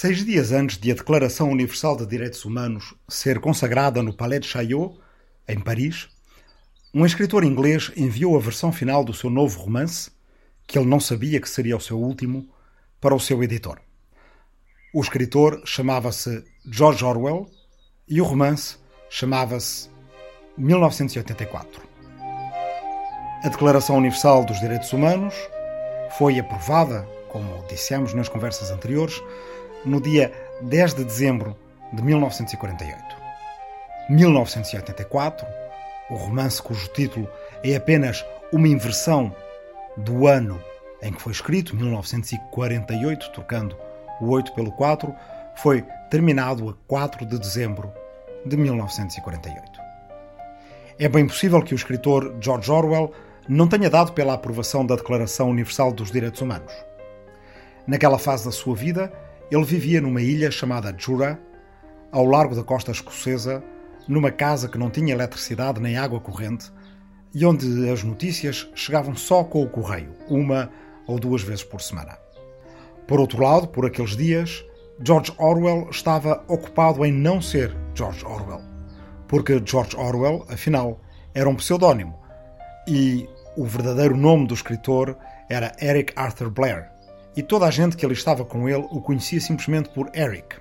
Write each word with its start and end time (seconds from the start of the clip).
Seis 0.00 0.24
dias 0.24 0.50
antes 0.50 0.78
de 0.78 0.90
a 0.90 0.94
Declaração 0.94 1.50
Universal 1.50 1.94
de 1.94 2.06
Direitos 2.06 2.46
Humanos 2.46 2.94
ser 3.06 3.38
consagrada 3.38 4.02
no 4.02 4.14
Palais 4.14 4.40
de 4.40 4.46
Chaillot, 4.46 4.98
em 5.46 5.60
Paris, 5.60 6.08
um 6.94 7.04
escritor 7.04 7.44
inglês 7.44 7.92
enviou 7.94 8.34
a 8.34 8.40
versão 8.40 8.72
final 8.72 9.04
do 9.04 9.12
seu 9.12 9.28
novo 9.28 9.60
romance, 9.60 10.10
que 10.66 10.78
ele 10.78 10.88
não 10.88 10.98
sabia 10.98 11.38
que 11.38 11.50
seria 11.50 11.76
o 11.76 11.80
seu 11.82 11.98
último, 12.00 12.48
para 12.98 13.14
o 13.14 13.20
seu 13.20 13.42
editor. 13.42 13.78
O 14.94 15.02
escritor 15.02 15.60
chamava-se 15.66 16.46
George 16.64 17.04
Orwell 17.04 17.46
e 18.08 18.22
o 18.22 18.24
romance 18.24 18.78
chamava-se 19.10 19.90
1984. 20.56 21.82
A 23.44 23.48
Declaração 23.50 23.98
Universal 23.98 24.46
dos 24.46 24.60
Direitos 24.60 24.94
Humanos 24.94 25.34
foi 26.16 26.38
aprovada, 26.38 27.06
como 27.28 27.66
dissemos 27.68 28.14
nas 28.14 28.30
conversas 28.30 28.70
anteriores, 28.70 29.20
no 29.84 30.00
dia 30.00 30.32
10 30.62 30.94
de 30.94 31.04
dezembro 31.04 31.56
de 31.92 32.02
1948. 32.02 33.16
1984, 34.08 35.46
o 36.10 36.14
romance 36.14 36.62
cujo 36.62 36.88
título 36.88 37.28
é 37.62 37.76
apenas 37.76 38.24
uma 38.52 38.68
inversão 38.68 39.34
do 39.96 40.26
ano 40.26 40.60
em 41.02 41.12
que 41.12 41.22
foi 41.22 41.32
escrito, 41.32 41.74
1948, 41.76 43.32
trocando 43.32 43.76
o 44.20 44.28
8 44.30 44.52
pelo 44.52 44.72
4, 44.72 45.14
foi 45.56 45.82
terminado 46.10 46.68
a 46.68 46.74
4 46.86 47.24
de 47.24 47.38
dezembro 47.38 47.90
de 48.44 48.56
1948. 48.56 49.80
É 50.98 51.08
bem 51.08 51.26
possível 51.26 51.62
que 51.62 51.72
o 51.72 51.76
escritor 51.76 52.36
George 52.40 52.70
Orwell 52.70 53.12
não 53.48 53.66
tenha 53.66 53.88
dado 53.88 54.12
pela 54.12 54.34
aprovação 54.34 54.84
da 54.84 54.96
Declaração 54.96 55.48
Universal 55.48 55.92
dos 55.92 56.10
Direitos 56.10 56.40
Humanos. 56.40 56.72
Naquela 57.86 58.18
fase 58.18 58.44
da 58.44 58.52
sua 58.52 58.76
vida, 58.76 59.10
ele 59.50 59.64
vivia 59.64 60.00
numa 60.00 60.22
ilha 60.22 60.50
chamada 60.50 60.94
Jura, 60.96 61.40
ao 62.12 62.24
largo 62.24 62.54
da 62.54 62.62
costa 62.62 62.90
escocesa, 62.90 63.62
numa 64.06 64.30
casa 64.30 64.68
que 64.68 64.78
não 64.78 64.90
tinha 64.90 65.14
eletricidade 65.14 65.80
nem 65.80 65.96
água 65.96 66.20
corrente 66.20 66.72
e 67.34 67.44
onde 67.44 67.88
as 67.88 68.02
notícias 68.02 68.68
chegavam 68.74 69.14
só 69.14 69.44
com 69.44 69.62
o 69.62 69.68
correio, 69.68 70.14
uma 70.28 70.70
ou 71.06 71.18
duas 71.18 71.42
vezes 71.42 71.62
por 71.62 71.80
semana. 71.80 72.18
Por 73.06 73.20
outro 73.20 73.42
lado, 73.42 73.68
por 73.68 73.86
aqueles 73.86 74.16
dias, 74.16 74.64
George 75.02 75.32
Orwell 75.38 75.88
estava 75.90 76.44
ocupado 76.48 77.04
em 77.04 77.12
não 77.12 77.40
ser 77.40 77.74
George 77.94 78.24
Orwell, 78.24 78.62
porque 79.28 79.62
George 79.64 79.96
Orwell, 79.96 80.44
afinal, 80.48 81.00
era 81.34 81.48
um 81.48 81.56
pseudónimo 81.56 82.18
e 82.88 83.28
o 83.56 83.64
verdadeiro 83.64 84.16
nome 84.16 84.46
do 84.46 84.54
escritor 84.54 85.16
era 85.48 85.72
Eric 85.80 86.12
Arthur 86.16 86.50
Blair, 86.50 86.90
e 87.40 87.42
toda 87.42 87.64
a 87.64 87.70
gente 87.70 87.96
que 87.96 88.04
ali 88.04 88.12
estava 88.12 88.44
com 88.44 88.68
ele 88.68 88.86
o 88.90 89.00
conhecia 89.00 89.40
simplesmente 89.40 89.88
por 89.88 90.14
Eric. 90.14 90.56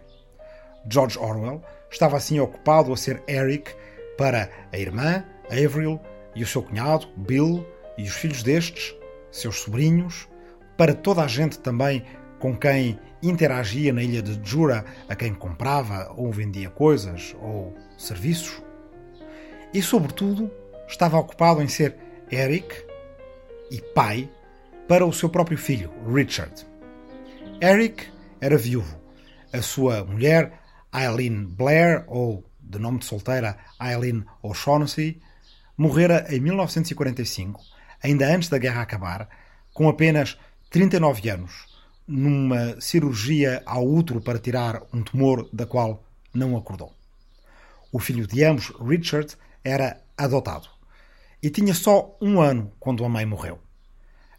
George 0.89 1.19
Orwell 1.19 1.61
estava 1.91 2.16
assim 2.16 2.39
ocupado 2.39 2.94
a 2.94 2.95
ser 2.95 3.21
Eric 3.27 3.75
para 4.17 4.49
a 4.71 4.77
irmã, 4.77 5.25
Avril, 5.52 5.99
e 6.33 6.41
o 6.41 6.47
seu 6.47 6.63
cunhado, 6.63 7.05
Bill, 7.17 7.67
e 7.97 8.03
os 8.03 8.16
filhos 8.16 8.44
destes, 8.44 8.95
seus 9.30 9.58
sobrinhos, 9.59 10.30
para 10.77 10.94
toda 10.94 11.21
a 11.21 11.27
gente 11.27 11.59
também 11.59 12.05
com 12.39 12.55
quem 12.55 12.97
interagia 13.21 13.91
na 13.91 14.02
ilha 14.02 14.21
de 14.21 14.39
Jura, 14.49 14.86
a 15.09 15.16
quem 15.17 15.33
comprava 15.33 16.14
ou 16.16 16.31
vendia 16.31 16.69
coisas 16.69 17.36
ou 17.41 17.75
serviços. 17.97 18.64
E, 19.73 19.81
sobretudo, 19.81 20.49
estava 20.88 21.17
ocupado 21.17 21.61
em 21.61 21.67
ser 21.67 21.97
Eric 22.31 22.73
e 23.69 23.81
pai 23.93 24.30
para 24.88 25.05
o 25.05 25.11
seu 25.11 25.27
próprio 25.27 25.58
filho, 25.58 25.91
Richard. 26.08 26.69
Eric 27.61 28.07
era 28.39 28.57
viúvo. 28.57 28.97
A 29.52 29.61
sua 29.61 30.05
mulher, 30.05 30.61
Eileen 30.93 31.45
Blair, 31.45 32.05
ou 32.07 32.49
de 32.59 32.79
nome 32.79 32.99
de 32.99 33.05
solteira 33.05 33.57
Eileen 33.81 34.23
O'Shaughnessy, 34.42 35.21
morrera 35.75 36.25
em 36.30 36.39
1945, 36.39 37.61
ainda 38.02 38.33
antes 38.33 38.48
da 38.48 38.58
guerra 38.58 38.81
acabar, 38.81 39.27
com 39.73 39.89
apenas 39.89 40.37
39 40.69 41.30
anos, 41.30 41.65
numa 42.08 42.80
cirurgia 42.80 43.61
ao 43.65 43.86
útero 43.86 44.21
para 44.21 44.39
tirar 44.39 44.81
um 44.93 45.03
tumor 45.03 45.49
da 45.52 45.65
qual 45.65 46.02
não 46.33 46.55
acordou. 46.55 46.95
O 47.92 47.99
filho 47.99 48.25
de 48.25 48.42
ambos, 48.45 48.71
Richard, 48.80 49.36
era 49.65 50.02
adotado 50.17 50.69
e 51.43 51.49
tinha 51.49 51.73
só 51.73 52.15
um 52.21 52.39
ano 52.39 52.71
quando 52.80 53.03
a 53.03 53.09
mãe 53.09 53.25
morreu. 53.25 53.59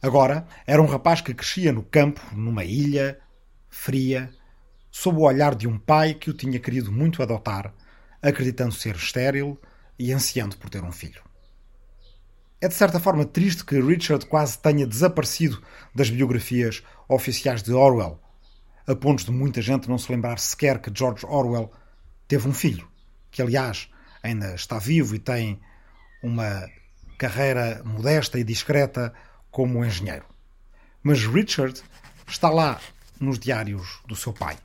Agora 0.03 0.47
era 0.67 0.81
um 0.81 0.87
rapaz 0.87 1.21
que 1.21 1.35
crescia 1.35 1.73
no 1.73 1.83
campo, 1.83 2.21
numa 2.33 2.65
ilha, 2.65 3.19
fria, 3.69 4.31
sob 4.91 5.19
o 5.19 5.23
olhar 5.23 5.55
de 5.55 5.69
um 5.69 5.79
pai 5.79 6.15
que 6.15 6.31
o 6.31 6.35
tinha 6.35 6.59
querido 6.59 6.91
muito 6.91 7.23
adotar, 7.23 7.73
acreditando 8.23 8.73
ser 8.73 8.97
estéril 8.97 9.61
e 9.99 10.13
ansiando 10.13 10.57
por 10.57 10.71
ter 10.71 10.83
um 10.83 10.93
filho. 10.93 11.23
É 12.61 12.69
de 12.69 12.75
certa 12.75 12.99
forma 13.01 13.25
triste 13.25 13.65
que 13.65 13.81
Richard 13.81 14.27
quase 14.27 14.59
tenha 14.59 14.87
desaparecido 14.87 15.63
das 15.95 16.11
biografias 16.11 16.83
oficiais 17.09 17.63
de 17.63 17.73
Orwell, 17.73 18.21
a 18.87 18.95
ponto 18.95 19.25
de 19.25 19.31
muita 19.31 19.63
gente 19.63 19.89
não 19.89 19.99
se 19.99 20.11
lembrar 20.11 20.39
sequer 20.39 20.79
que 20.81 20.91
George 20.95 21.25
Orwell 21.27 21.71
teve 22.27 22.49
um 22.49 22.53
filho, 22.53 22.89
que 23.31 23.41
aliás 23.41 23.89
ainda 24.23 24.55
está 24.55 24.79
vivo 24.79 25.15
e 25.15 25.19
tem 25.19 25.61
uma 26.23 26.69
carreira 27.19 27.83
modesta 27.85 28.39
e 28.39 28.45
discreta 28.45 29.13
como 29.51 29.85
engenheiro. 29.85 30.25
Mas 31.03 31.27
Richard 31.27 31.83
está 32.27 32.49
lá 32.51 32.81
nos 33.19 33.39
diários 33.39 34.01
do 34.07 34.15
seu 34.15 34.33
pai. 34.33 34.57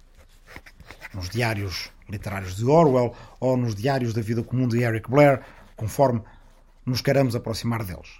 Nos 1.14 1.30
diários 1.30 1.90
literários 2.10 2.56
de 2.56 2.66
Orwell 2.66 3.16
ou 3.40 3.58
nos 3.58 3.74
diários 3.74 4.14
da 4.14 4.22
vida 4.22 4.44
comum 4.44 4.68
de 4.68 4.82
Eric 4.82 5.10
Blair, 5.10 5.42
conforme 5.76 6.22
nos 6.86 7.02
queremos 7.02 7.36
aproximar 7.36 7.84
deles. 7.84 8.20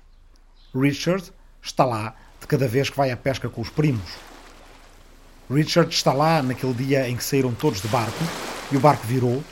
Richard 0.74 1.32
está 1.62 1.86
lá 1.86 2.16
de 2.40 2.48
cada 2.48 2.68
vez 2.68 2.90
que 2.90 2.98
vai 2.98 3.12
à 3.12 3.18
pesca 3.18 3.50
com 3.50 3.62
os 3.62 3.70
primos. 3.70 4.18
Richard 5.50 5.94
está 5.94 6.12
lá 6.12 6.42
naquele 6.42 6.74
dia 6.74 7.08
em 7.08 7.16
que 7.16 7.24
saíram 7.24 7.54
todos 7.54 7.82
de 7.82 7.88
barco 7.88 8.24
e 8.72 8.78
o 8.78 8.80
barco 8.80 9.06
virou, 9.06 9.44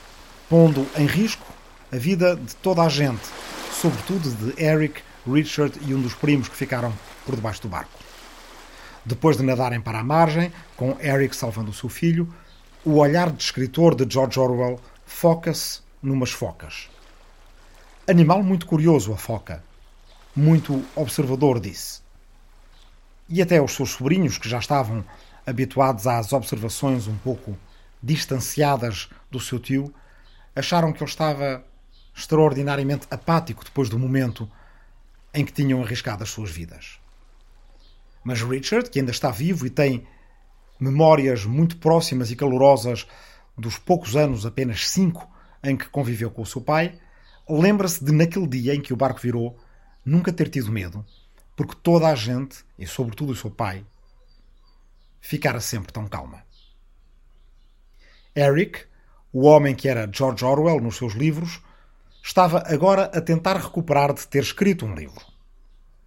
pondo 0.50 0.88
em 0.98 1.06
risco 1.06 1.46
a 1.92 1.98
vida 1.98 2.36
de 2.36 2.56
toda 2.56 2.82
a 2.82 2.90
gente, 2.90 3.22
sobretudo 3.80 4.32
de 4.32 4.64
Eric 4.64 5.02
Richard 5.26 5.80
e 5.86 5.94
um 5.94 6.02
dos 6.02 6.14
primos 6.14 6.48
que 6.48 6.56
ficaram 6.56 6.94
por 7.26 7.36
debaixo 7.36 7.62
do 7.62 7.70
barco. 7.70 8.00
Depois 9.06 9.38
de 9.38 9.44
nadarem 9.44 9.82
para 9.82 10.00
a 10.00 10.04
margem, 10.04 10.52
com 10.78 10.98
Eric 11.02 11.36
salvando 11.36 11.72
o 11.72 11.74
seu 11.74 11.90
filho, 11.90 12.34
o 12.86 12.98
olhar 12.98 13.32
de 13.32 13.44
escritor 13.44 13.96
de 13.96 14.12
George 14.12 14.40
Orwell 14.40 14.80
foca-se 15.06 15.82
numas 16.02 16.32
focas. 16.32 16.90
Animal 18.08 18.44
muito 18.44 18.66
curioso, 18.66 19.14
a 19.14 19.18
foca. 19.18 19.64
Muito 20.36 20.84
observador, 20.96 21.60
disse. 21.60 22.02
E 23.30 23.42
até 23.42 23.62
os 23.62 23.74
seus 23.74 23.92
sobrinhos, 23.92 24.38
que 24.38 24.50
já 24.50 24.60
estavam 24.60 25.04
habituados 25.46 26.08
às 26.08 26.34
observações 26.34 27.08
um 27.08 27.18
pouco 27.18 27.58
distanciadas 28.02 29.10
do 29.32 29.40
seu 29.40 29.60
tio, 29.60 29.94
acharam 30.56 30.92
que 30.92 31.02
ele 31.02 31.10
estava 31.10 31.64
extraordinariamente 32.16 33.08
apático 33.10 33.64
depois 33.64 33.90
do 33.90 33.98
momento 33.98 34.50
em 35.34 35.44
que 35.44 35.52
tinham 35.52 35.82
arriscado 35.82 36.24
as 36.24 36.30
suas 36.30 36.52
vidas. 36.52 37.00
Mas 38.24 38.42
Richard, 38.42 38.90
que 38.90 39.00
ainda 39.00 39.12
está 39.12 39.32
vivo 39.32 39.66
e 39.66 39.70
tem 39.70 40.08
memórias 40.80 41.46
muito 41.46 41.78
próximas 41.78 42.32
e 42.32 42.36
calorosas 42.36 43.08
dos 43.58 43.78
poucos 43.78 44.16
anos, 44.16 44.46
apenas 44.46 44.90
cinco, 44.90 45.30
em 45.64 45.76
que 45.76 45.90
conviveu 45.90 46.30
com 46.30 46.42
o 46.42 46.46
seu 46.46 46.62
pai, 46.62 47.00
lembra-se 47.48 48.04
de 48.04 48.12
naquele 48.12 48.48
dia 48.48 48.76
em 48.76 48.82
que 48.82 48.94
o 48.94 48.98
barco 48.98 49.20
virou 49.20 49.58
nunca 50.06 50.32
ter 50.32 50.50
tido 50.50 50.72
medo, 50.72 51.06
porque 51.56 51.76
toda 51.82 52.08
a 52.08 52.16
gente, 52.16 52.64
e 52.78 52.86
sobretudo 52.86 53.32
o 53.32 53.36
seu 53.36 53.50
pai, 53.50 53.86
ficara 55.22 55.60
sempre 55.60 55.94
tão 55.94 56.08
calma. 56.08 56.44
Eric, 58.36 58.86
o 59.32 59.46
homem 59.46 59.76
que 59.76 59.88
era 59.88 60.10
George 60.12 60.44
Orwell 60.44 60.82
nos 60.82 60.98
seus 60.98 61.14
livros, 61.14 61.62
estava 62.24 62.64
agora 62.66 63.12
a 63.14 63.20
tentar 63.20 63.58
recuperar 63.58 64.14
de 64.14 64.26
ter 64.26 64.42
escrito 64.42 64.86
um 64.86 64.96
livro. 64.96 65.26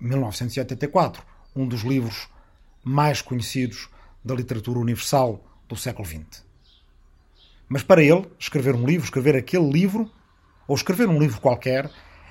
1984, 0.01 1.23
um 1.55 1.69
dos 1.69 1.83
livros 1.83 2.27
mais 2.83 3.21
conhecidos 3.21 3.91
da 4.25 4.35
literatura 4.35 4.79
universal 4.79 5.45
do 5.69 5.77
século 5.77 6.09
XX. 6.09 6.43
Mas 7.69 7.83
para 7.83 8.03
ele, 8.03 8.27
escrever 8.39 8.75
um 8.75 8.87
livro, 8.87 9.05
escrever 9.05 9.37
aquele 9.37 9.71
livro, 9.71 10.11
ou 10.67 10.75
escrever 10.75 11.07
um 11.07 11.19
livro 11.19 11.41
qualquer, 11.41 11.91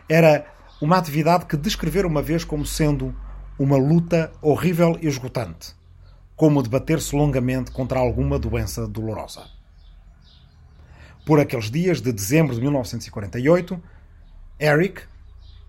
era 0.10 0.52
uma 0.82 0.98
atividade 0.98 1.46
que 1.46 1.56
descrever 1.56 2.06
uma 2.06 2.22
vez 2.24 2.44
como 2.44 2.66
sendo 2.66 3.16
uma 3.58 3.78
luta 3.78 4.32
horrível 4.42 4.98
e 5.00 5.08
esgotante, 5.08 5.74
como 6.36 6.64
debater-se 6.64 7.16
longamente 7.16 7.72
contra 7.72 8.00
alguma 8.00 8.40
doença 8.40 8.88
dolorosa. 8.88 9.55
Por 11.25 11.39
aqueles 11.39 11.72
dias 11.72 12.01
de 12.01 12.12
dezembro 12.12 12.54
de 12.54 12.62
1948, 12.62 13.81
Eric, 14.60 15.01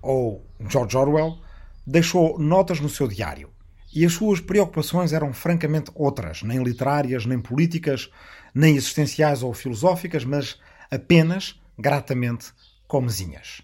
ou 0.03 0.47
George 0.69 0.97
Orwell, 0.97 1.39
deixou 1.87 2.39
notas 2.39 2.79
no 2.79 2.89
seu 2.89 3.09
diário 3.09 3.51
E 3.95 4.05
as 4.05 4.13
suas 4.13 4.41
preocupações 4.41 5.13
eram 5.13 5.33
francamente 5.33 5.91
outras, 5.95 6.43
nem 6.43 6.63
literárias, 6.63 7.25
nem 7.25 7.41
políticas, 7.41 8.11
nem 8.55 8.77
existenciais 8.77 9.43
ou 9.43 9.55
filosóficas, 9.55 10.25
mas 10.25 10.61
apenas, 10.91 11.59
gratamente, 11.79 12.53
comezinhas. 12.87 13.63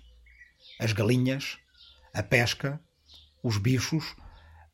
As 0.81 0.93
galinhas, 0.95 1.59
a 2.15 2.23
pesca, 2.23 2.81
os 3.43 3.59
bichos, 3.59 4.17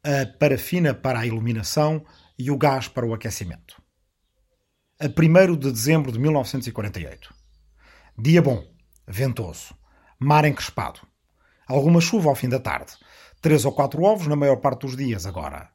a 0.04 0.26
parafina 0.38 0.94
para 0.94 1.18
a 1.18 1.26
iluminação 1.26 2.04
e 2.38 2.50
o 2.50 2.56
gás 2.56 2.86
para 2.86 3.06
o 3.06 3.12
aquecimento. 3.12 3.87
A 5.00 5.04
1 5.06 5.56
de 5.56 5.70
dezembro 5.70 6.10
de 6.10 6.18
1948. 6.18 7.32
Dia 8.18 8.42
bom, 8.42 8.66
ventoso, 9.06 9.72
mar 10.18 10.44
encrespado. 10.44 10.98
Alguma 11.68 12.00
chuva 12.00 12.28
ao 12.28 12.34
fim 12.34 12.48
da 12.48 12.58
tarde. 12.58 12.94
Três 13.40 13.64
ou 13.64 13.70
quatro 13.70 14.02
ovos 14.02 14.26
na 14.26 14.34
maior 14.34 14.56
parte 14.56 14.80
dos 14.80 14.96
dias 14.96 15.24
agora. 15.24 15.70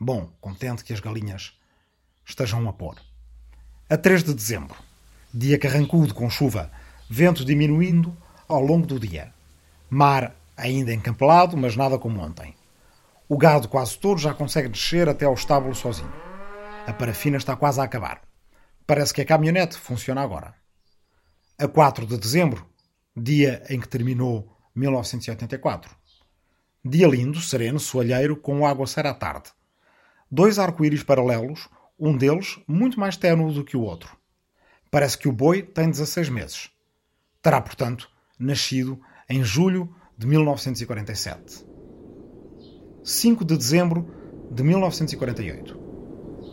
Bom, 0.00 0.32
contente 0.40 0.82
que 0.82 0.94
as 0.94 1.00
galinhas 1.00 1.58
estejam 2.24 2.66
a 2.66 2.72
pôr. 2.72 2.96
A 3.90 3.98
3 3.98 4.24
de 4.24 4.32
dezembro. 4.32 4.76
Dia 5.34 5.58
carrancudo 5.58 6.14
com 6.14 6.30
chuva, 6.30 6.72
vento 7.10 7.44
diminuindo 7.44 8.16
ao 8.48 8.62
longo 8.62 8.86
do 8.86 8.98
dia. 8.98 9.30
Mar 9.90 10.34
ainda 10.56 10.94
encampelado, 10.94 11.54
mas 11.54 11.76
nada 11.76 11.98
como 11.98 12.18
ontem. 12.18 12.54
O 13.28 13.36
gado 13.36 13.68
quase 13.68 13.98
todo 13.98 14.18
já 14.18 14.32
consegue 14.32 14.70
descer 14.70 15.06
até 15.06 15.26
ao 15.26 15.34
estábulo 15.34 15.74
sozinho. 15.74 16.27
A 16.88 16.92
parafina 16.94 17.36
está 17.36 17.54
quase 17.54 17.78
a 17.78 17.84
acabar. 17.84 18.22
Parece 18.86 19.12
que 19.12 19.20
a 19.20 19.24
caminhonete 19.26 19.76
funciona 19.76 20.22
agora. 20.22 20.54
A 21.58 21.68
4 21.68 22.06
de 22.06 22.16
dezembro, 22.16 22.66
dia 23.14 23.62
em 23.68 23.78
que 23.78 23.86
terminou 23.86 24.56
1984. 24.74 25.94
Dia 26.82 27.06
lindo, 27.06 27.42
sereno, 27.42 27.78
soalheiro, 27.78 28.38
com 28.38 28.66
água 28.66 28.86
à 29.04 29.12
tarde. 29.12 29.50
Dois 30.30 30.58
arco-íris 30.58 31.02
paralelos, 31.02 31.68
um 32.00 32.16
deles 32.16 32.58
muito 32.66 32.98
mais 32.98 33.18
ténue 33.18 33.52
do 33.52 33.66
que 33.66 33.76
o 33.76 33.82
outro. 33.82 34.16
Parece 34.90 35.18
que 35.18 35.28
o 35.28 35.32
boi 35.32 35.62
tem 35.62 35.90
16 35.90 36.30
meses. 36.30 36.70
Terá, 37.42 37.60
portanto, 37.60 38.08
nascido 38.38 38.98
em 39.28 39.44
julho 39.44 39.94
de 40.16 40.26
1947. 40.26 41.66
5 43.04 43.44
de 43.44 43.58
dezembro 43.58 44.08
de 44.50 44.62
1948. 44.62 45.87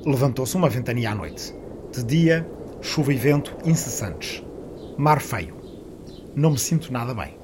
Levantou-se 0.06 0.56
uma 0.56 0.70
ventania 0.70 1.10
à 1.12 1.16
noite. 1.16 1.52
De 1.92 2.04
dia, 2.04 2.48
chuva 2.80 3.12
e 3.12 3.18
vento 3.18 3.58
incessantes. 3.66 4.44
Mar 5.00 5.20
feio. 5.20 5.60
Não 6.36 6.52
me 6.52 6.60
sinto 6.60 6.94
nada 6.94 7.12
bem. 7.12 7.40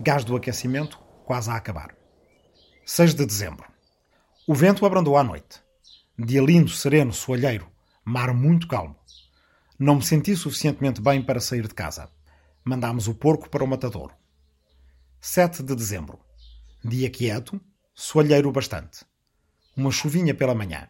Gás 0.00 0.24
do 0.24 0.34
aquecimento 0.34 0.98
quase 1.24 1.48
a 1.48 1.54
acabar. 1.54 1.94
6 2.84 3.14
de 3.14 3.24
dezembro. 3.24 3.64
O 4.48 4.52
vento 4.52 4.84
abrandou 4.84 5.16
à 5.16 5.22
noite. 5.22 5.62
Dia 6.18 6.40
lindo, 6.40 6.70
sereno, 6.70 7.12
soalheiro. 7.12 7.70
Mar 8.04 8.34
muito 8.34 8.66
calmo. 8.66 8.96
Não 9.78 9.94
me 9.94 10.02
senti 10.02 10.34
suficientemente 10.34 11.00
bem 11.00 11.22
para 11.22 11.38
sair 11.38 11.68
de 11.68 11.74
casa. 11.74 12.10
Mandámos 12.64 13.06
o 13.06 13.14
porco 13.14 13.48
para 13.48 13.62
o 13.62 13.68
matadouro. 13.68 14.12
7 15.20 15.62
de 15.62 15.76
dezembro. 15.76 16.18
Dia 16.84 17.08
quieto, 17.08 17.60
soalheiro 17.94 18.50
bastante. 18.50 19.06
Uma 19.76 19.92
chuvinha 19.92 20.34
pela 20.34 20.52
manhã. 20.52 20.88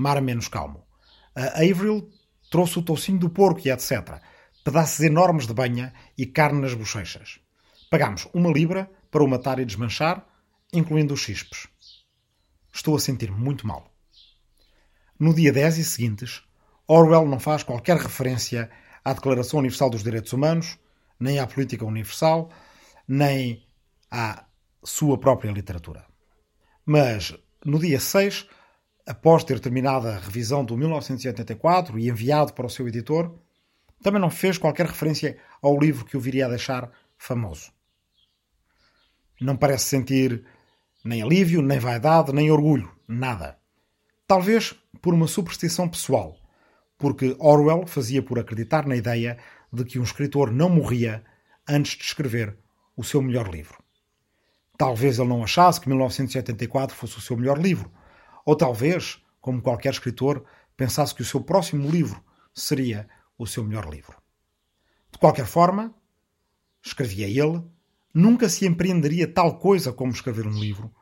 Mar 0.00 0.22
menos 0.22 0.48
calmo. 0.48 0.86
A 1.34 1.62
Avril 1.62 2.10
trouxe 2.50 2.78
o 2.78 2.82
toucinho 2.82 3.18
do 3.18 3.28
porco 3.28 3.60
e 3.66 3.70
etc. 3.70 4.18
Pedaços 4.64 5.00
enormes 5.00 5.46
de 5.46 5.52
banha 5.52 5.92
e 6.16 6.24
carne 6.24 6.62
nas 6.62 6.72
bochechas. 6.72 7.38
Pagámos 7.90 8.26
uma 8.32 8.50
libra 8.50 8.90
para 9.10 9.22
o 9.22 9.28
matar 9.28 9.58
e 9.58 9.64
desmanchar, 9.64 10.26
incluindo 10.72 11.12
os 11.12 11.20
chispes. 11.20 11.68
Estou 12.72 12.96
a 12.96 12.98
sentir-me 12.98 13.38
muito 13.38 13.66
mal. 13.66 13.92
No 15.18 15.34
dia 15.34 15.52
10 15.52 15.76
e 15.76 15.84
seguintes, 15.84 16.42
Orwell 16.88 17.26
não 17.26 17.38
faz 17.38 17.62
qualquer 17.62 17.98
referência 17.98 18.70
à 19.04 19.12
Declaração 19.12 19.58
Universal 19.58 19.90
dos 19.90 20.02
Direitos 20.02 20.32
Humanos, 20.32 20.78
nem 21.18 21.38
à 21.38 21.46
política 21.46 21.84
universal, 21.84 22.50
nem 23.06 23.66
à 24.10 24.46
sua 24.82 25.18
própria 25.18 25.50
literatura. 25.50 26.06
Mas, 26.86 27.36
no 27.62 27.78
dia 27.78 28.00
6, 28.00 28.48
após 29.06 29.44
ter 29.44 29.60
terminado 29.60 30.08
a 30.08 30.18
revisão 30.18 30.64
do 30.64 30.76
1984 30.76 31.98
e 31.98 32.08
enviado 32.08 32.52
para 32.52 32.66
o 32.66 32.70
seu 32.70 32.86
editor, 32.88 33.38
também 34.02 34.20
não 34.20 34.30
fez 34.30 34.58
qualquer 34.58 34.86
referência 34.86 35.36
ao 35.60 35.78
livro 35.78 36.04
que 36.04 36.16
o 36.16 36.20
viria 36.20 36.46
a 36.46 36.48
deixar 36.48 36.90
famoso. 37.18 37.70
Não 39.40 39.56
parece 39.56 39.84
sentir 39.84 40.44
nem 41.04 41.22
alívio, 41.22 41.62
nem 41.62 41.78
vaidade, 41.78 42.32
nem 42.32 42.50
orgulho, 42.50 42.90
nada. 43.06 43.58
Talvez 44.26 44.74
por 45.00 45.14
uma 45.14 45.26
superstição 45.26 45.88
pessoal, 45.88 46.36
porque 46.98 47.34
Orwell 47.38 47.86
fazia 47.86 48.22
por 48.22 48.38
acreditar 48.38 48.86
na 48.86 48.96
ideia 48.96 49.38
de 49.72 49.84
que 49.84 49.98
um 49.98 50.02
escritor 50.02 50.50
não 50.52 50.68
morria 50.68 51.24
antes 51.68 51.96
de 51.96 52.04
escrever 52.04 52.56
o 52.96 53.02
seu 53.02 53.22
melhor 53.22 53.48
livro. 53.48 53.82
Talvez 54.76 55.18
ele 55.18 55.28
não 55.28 55.42
achasse 55.42 55.80
que 55.80 55.88
1984 55.88 56.96
fosse 56.96 57.18
o 57.18 57.20
seu 57.20 57.36
melhor 57.36 57.58
livro. 57.58 57.90
Ou 58.50 58.56
talvez, 58.56 59.22
como 59.40 59.62
qualquer 59.62 59.92
escritor, 59.92 60.44
pensasse 60.76 61.14
que 61.14 61.22
o 61.22 61.24
seu 61.24 61.40
próximo 61.40 61.88
livro 61.88 62.20
seria 62.52 63.08
o 63.38 63.46
seu 63.46 63.62
melhor 63.62 63.88
livro. 63.88 64.20
De 65.12 65.18
qualquer 65.18 65.46
forma, 65.46 65.94
escrevia 66.84 67.28
ele, 67.28 67.62
nunca 68.12 68.48
se 68.48 68.66
empreenderia 68.66 69.32
tal 69.32 69.60
coisa 69.60 69.92
como 69.92 70.10
escrever 70.10 70.48
um 70.48 70.58
livro, 70.58 70.92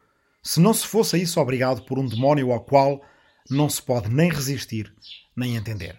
se 0.43 0.61
não 0.61 0.75
se 0.75 0.87
fosse 0.87 1.17
a 1.17 1.19
isso 1.19 1.41
obrigado 1.41 1.87
por 1.87 1.99
um 1.99 2.05
demónio 2.05 2.53
ao 2.53 2.61
qual 2.61 3.01
não 3.49 3.71
se 3.71 3.81
pode 3.81 4.11
nem 4.11 4.29
resistir, 4.29 4.95
nem 5.35 5.57
entender. 5.57 5.99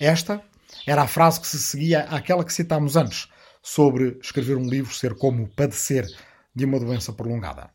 Esta 0.00 0.42
era 0.86 1.02
a 1.02 1.06
frase 1.06 1.38
que 1.38 1.46
se 1.46 1.58
seguia 1.58 2.04
àquela 2.04 2.42
que 2.42 2.50
citámos 2.50 2.96
antes, 2.96 3.28
sobre 3.62 4.18
escrever 4.22 4.56
um 4.56 4.70
livro 4.70 4.94
ser 4.94 5.16
como 5.16 5.48
padecer 5.48 6.06
de 6.54 6.64
uma 6.64 6.80
doença 6.80 7.12
prolongada. 7.12 7.68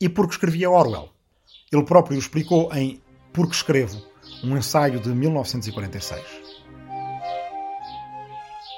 E 0.00 0.08
porque 0.08 0.32
escrevia 0.32 0.68
Orwell? 0.68 1.13
Ele 1.72 1.84
próprio 1.84 2.18
explicou 2.18 2.72
em 2.74 3.02
Porque 3.32 3.54
Escrevo, 3.54 4.00
um 4.42 4.56
ensaio 4.56 5.00
de 5.00 5.08
1946. 5.08 6.22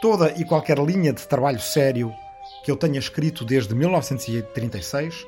Toda 0.00 0.30
e 0.38 0.44
qualquer 0.44 0.78
linha 0.78 1.12
de 1.12 1.26
trabalho 1.26 1.60
sério 1.60 2.12
que 2.64 2.70
eu 2.70 2.76
tenha 2.76 2.98
escrito 2.98 3.44
desde 3.44 3.74
1936 3.74 5.26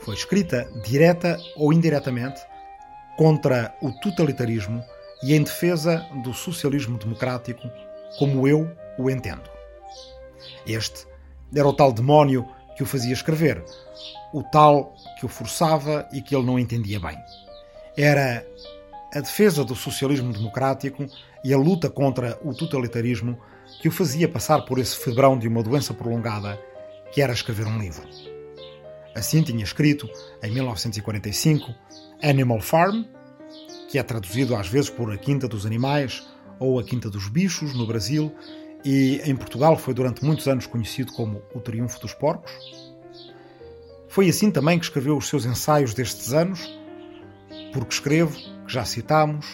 foi 0.00 0.14
escrita 0.14 0.70
direta 0.84 1.38
ou 1.56 1.72
indiretamente 1.72 2.40
contra 3.16 3.74
o 3.80 3.92
totalitarismo 4.00 4.82
e 5.22 5.34
em 5.34 5.42
defesa 5.42 6.06
do 6.22 6.34
socialismo 6.34 6.98
democrático 6.98 7.70
como 8.18 8.46
eu 8.46 8.70
o 8.98 9.08
entendo. 9.08 9.48
Este 10.66 11.06
era 11.54 11.68
o 11.68 11.72
tal 11.72 11.92
demónio 11.92 12.46
que 12.76 12.82
o 12.82 12.86
fazia 12.86 13.12
escrever, 13.12 13.64
o 14.32 14.42
tal 14.42 14.94
que 15.22 15.26
o 15.26 15.28
forçava 15.28 16.08
e 16.12 16.20
que 16.20 16.34
ele 16.34 16.44
não 16.44 16.58
entendia 16.58 16.98
bem. 16.98 17.16
Era 17.96 18.44
a 19.14 19.20
defesa 19.20 19.64
do 19.64 19.76
socialismo 19.76 20.32
democrático 20.32 21.06
e 21.44 21.54
a 21.54 21.56
luta 21.56 21.88
contra 21.88 22.36
o 22.42 22.52
totalitarismo 22.52 23.38
que 23.80 23.86
o 23.86 23.92
fazia 23.92 24.28
passar 24.28 24.62
por 24.62 24.80
esse 24.80 24.96
febrão 24.96 25.38
de 25.38 25.46
uma 25.46 25.62
doença 25.62 25.94
prolongada 25.94 26.60
que 27.12 27.22
era 27.22 27.32
escrever 27.32 27.68
um 27.68 27.78
livro. 27.78 28.02
Assim 29.14 29.44
tinha 29.44 29.62
escrito, 29.62 30.08
em 30.42 30.50
1945, 30.50 31.72
Animal 32.20 32.60
Farm, 32.60 33.04
que 33.88 34.00
é 34.00 34.02
traduzido 34.02 34.56
às 34.56 34.66
vezes 34.66 34.90
por 34.90 35.12
A 35.12 35.16
Quinta 35.16 35.46
dos 35.46 35.64
Animais 35.64 36.26
ou 36.58 36.80
A 36.80 36.82
Quinta 36.82 37.08
dos 37.08 37.28
Bichos 37.28 37.76
no 37.76 37.86
Brasil 37.86 38.34
e 38.84 39.20
em 39.24 39.36
Portugal 39.36 39.76
foi 39.76 39.94
durante 39.94 40.24
muitos 40.24 40.48
anos 40.48 40.66
conhecido 40.66 41.12
como 41.12 41.42
O 41.54 41.60
Triunfo 41.60 42.00
dos 42.00 42.12
Porcos. 42.12 42.91
Foi 44.12 44.28
assim 44.28 44.50
também 44.50 44.78
que 44.78 44.84
escreveu 44.84 45.16
os 45.16 45.26
seus 45.26 45.46
ensaios 45.46 45.94
destes 45.94 46.34
anos, 46.34 46.78
porque 47.72 47.94
escrevo, 47.94 48.36
que 48.66 48.70
já 48.70 48.84
citámos, 48.84 49.46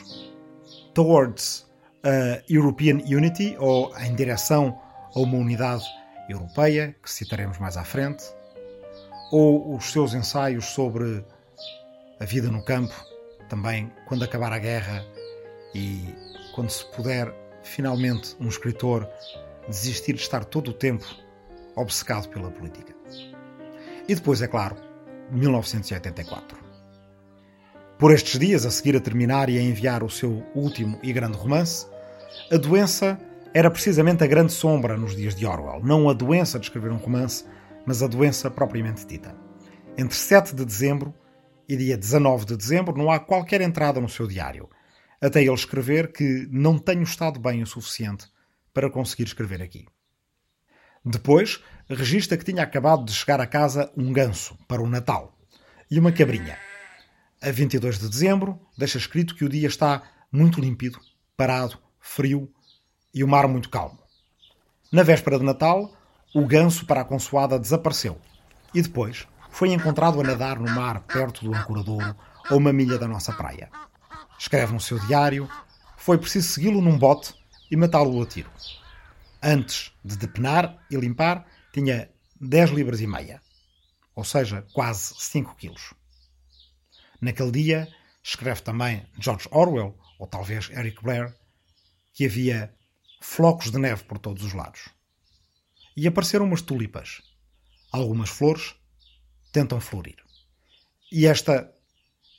Towards 0.93 1.65
a 2.03 2.43
European 2.51 2.97
Unity, 2.97 3.55
ou 3.61 3.97
em 3.99 4.17
direção 4.17 4.77
a 5.15 5.21
uma 5.21 5.39
unidade 5.39 5.85
europeia, 6.29 6.97
que 7.01 7.09
citaremos 7.09 7.57
mais 7.59 7.77
à 7.77 7.85
frente, 7.85 8.25
ou 9.31 9.77
os 9.77 9.93
seus 9.93 10.13
ensaios 10.13 10.65
sobre 10.65 11.25
a 12.19 12.25
vida 12.25 12.51
no 12.51 12.65
campo, 12.65 12.95
também 13.49 13.93
quando 14.09 14.25
acabar 14.25 14.53
a 14.53 14.59
guerra 14.59 15.07
e 15.73 16.13
quando 16.53 16.71
se 16.71 16.85
puder 16.97 17.33
finalmente 17.63 18.35
um 18.41 18.49
escritor 18.49 19.09
desistir 19.69 20.15
de 20.15 20.23
estar 20.23 20.45
todo 20.45 20.73
o 20.73 20.75
tempo 20.75 21.07
obcecado 21.77 22.29
pela 22.29 22.51
política. 22.51 22.98
E 24.09 24.15
depois, 24.15 24.41
é 24.41 24.49
claro, 24.49 24.77
1984. 25.31 26.59
Por 27.99 28.11
estes 28.11 28.41
dias, 28.41 28.65
a 28.65 28.71
seguir 28.71 28.97
a 28.97 29.01
terminar 29.01 29.51
e 29.51 29.59
a 29.59 29.63
enviar 29.63 30.03
o 30.03 30.09
seu 30.09 30.43
último 30.55 30.99
e 31.03 31.13
grande 31.13 31.37
romance, 31.37 31.87
a 32.51 32.57
doença 32.57 33.21
era 33.53 33.71
precisamente 33.71 34.25
a 34.25 34.27
grande 34.27 34.53
sombra 34.53 34.97
nos 34.97 35.15
dias 35.15 35.35
de 35.35 35.45
Orwell. 35.45 35.85
Não 35.85 36.09
a 36.09 36.15
doença 36.15 36.59
de 36.59 36.67
escrever 36.67 36.91
um 36.91 36.97
romance, 36.97 37.45
mas 37.85 38.03
a 38.03 38.07
doença 38.07 38.51
propriamente 38.51 39.05
dita. 39.05 39.37
Entre 39.97 40.17
7 40.17 40.55
de 40.55 40.65
dezembro 40.65 41.13
e 41.69 41.77
dia 41.77 41.99
19 41.99 42.47
de 42.47 42.57
dezembro 42.57 42.97
não 42.97 43.11
há 43.11 43.19
qualquer 43.19 43.61
entrada 43.61 44.01
no 44.01 44.09
seu 44.09 44.27
diário, 44.27 44.71
até 45.21 45.43
ele 45.43 45.53
escrever 45.53 46.13
que 46.13 46.49
não 46.51 46.79
tenho 46.79 47.03
estado 47.03 47.39
bem 47.39 47.63
o 47.63 47.67
suficiente 47.67 48.27
para 48.73 48.89
conseguir 48.89 49.25
escrever 49.25 49.61
aqui. 49.61 49.87
Depois, 51.05 51.63
registra 51.95 52.37
que 52.37 52.45
tinha 52.45 52.63
acabado 52.63 53.05
de 53.05 53.13
chegar 53.13 53.41
a 53.41 53.47
casa 53.47 53.91
um 53.97 54.13
ganso 54.13 54.57
para 54.67 54.83
o 54.83 54.89
Natal 54.89 55.37
e 55.91 55.99
uma 55.99 56.13
cabrinha. 56.13 56.59
A 57.41 57.51
22 57.51 57.99
de 57.99 58.09
dezembro, 58.09 58.61
deixa 58.77 58.99
escrito 58.99 59.35
que 59.35 59.45
o 59.45 59.49
dia 59.49 59.69
está 59.69 60.03
muito 60.31 60.61
límpido, 60.61 60.99
parado, 61.37 61.79
frio 62.01 62.53
e 63.15 63.25
o 63.25 63.29
mar 63.29 63.49
muito 63.49 63.71
calmo. 63.71 63.99
Na 64.93 65.03
véspera 65.03 65.39
de 65.39 65.45
Natal, 65.45 65.97
o 66.35 66.47
ganso 66.47 66.85
para 66.85 67.01
a 67.01 67.05
consoada 67.05 67.59
desapareceu 67.59 68.21
e 68.75 68.83
depois 68.83 69.27
foi 69.51 69.73
encontrado 69.73 70.21
a 70.21 70.25
nadar 70.25 70.59
no 70.59 70.71
mar 70.71 71.01
perto 71.01 71.45
do 71.45 71.55
Ancoradouro, 71.55 72.15
a 72.49 72.55
uma 72.55 72.73
milha 72.73 72.99
da 72.99 73.09
nossa 73.09 73.33
praia. 73.33 73.71
Escreve 74.39 74.73
no 74.73 74.81
seu 74.81 74.99
diário: 75.01 75.49
foi 75.97 76.19
preciso 76.19 76.49
segui-lo 76.49 76.81
num 76.81 76.99
bote 76.99 77.35
e 77.71 77.77
matá-lo 77.77 78.23
a 78.23 78.27
tiro. 78.27 78.51
Antes 79.43 79.93
de 80.05 80.17
depenar 80.17 80.79
e 80.91 80.97
limpar, 80.97 81.47
tinha 81.73 82.11
10 82.41 82.71
libras 82.71 83.01
e 83.01 83.07
meia, 83.07 83.41
ou 84.15 84.25
seja, 84.25 84.67
quase 84.73 85.15
5 85.19 85.55
quilos. 85.57 85.95
Naquele 87.21 87.51
dia, 87.51 87.89
escreve 88.23 88.63
também 88.63 89.07
George 89.19 89.49
Orwell, 89.51 89.99
ou 90.19 90.27
talvez 90.27 90.71
Eric 90.71 91.03
Blair, 91.03 91.35
que 92.13 92.27
havia 92.27 92.75
flocos 93.21 93.71
de 93.71 93.79
neve 93.79 94.05
por 94.05 94.19
todos 94.19 94.43
os 94.45 94.53
lados. 94.53 94.89
E 95.97 96.07
apareceram 96.07 96.45
umas 96.45 96.63
tulipas. 96.63 97.23
Algumas 97.91 98.31
flores 98.31 98.75
tentam 99.53 99.81
florir. 99.81 100.17
E 101.11 101.27
esta 101.27 101.73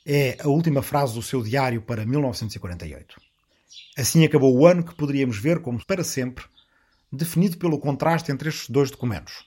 é 0.06 0.38
a 0.40 0.48
última 0.48 0.82
frase 0.82 1.14
do 1.14 1.22
seu 1.22 1.42
diário 1.42 1.82
para 1.82 2.06
1948. 2.06 3.20
Assim 3.98 4.24
acabou 4.24 4.56
o 4.56 4.66
ano 4.66 4.84
que 4.84 4.94
poderíamos 4.94 5.38
ver 5.38 5.60
como 5.60 5.84
para 5.84 6.04
sempre 6.04 6.44
definido 7.12 7.58
pelo 7.58 7.78
contraste 7.78 8.30
entre 8.30 8.48
estes 8.48 8.70
dois 8.70 8.90
documentos. 8.90 9.44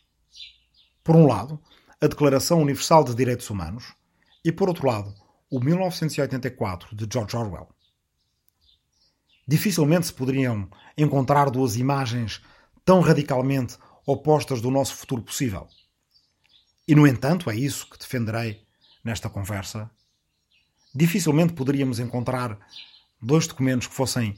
Por 1.04 1.16
um 1.16 1.28
lado, 1.28 1.60
a 2.02 2.08
Declaração 2.08 2.62
Universal 2.62 3.06
de 3.06 3.16
Direitos 3.16 3.50
Humanos 3.50 3.94
e, 4.44 4.52
por 4.52 4.68
outro 4.68 4.88
lado, 4.88 5.14
o 5.50 5.60
1984 5.60 6.96
de 6.96 7.08
George 7.12 7.38
Orwell. 7.38 7.70
Dificilmente 9.48 10.08
se 10.08 10.14
poderiam 10.14 10.70
encontrar 10.98 11.50
duas 11.50 11.78
imagens 11.78 12.42
tão 12.84 13.00
radicalmente 13.00 13.78
opostas 14.06 14.62
do 14.62 14.70
nosso 14.70 14.96
futuro 14.96 15.22
possível. 15.22 15.68
E, 16.88 16.96
no 16.96 17.08
entanto, 17.08 17.50
é 17.50 17.56
isso 17.56 17.90
que 17.90 17.98
defenderei 17.98 18.62
nesta 19.04 19.30
conversa. 19.30 19.90
Dificilmente 20.94 21.54
poderíamos 21.54 22.00
encontrar 22.00 22.60
dois 23.22 23.48
documentos 23.48 23.88
que 23.88 23.96
fossem 23.96 24.36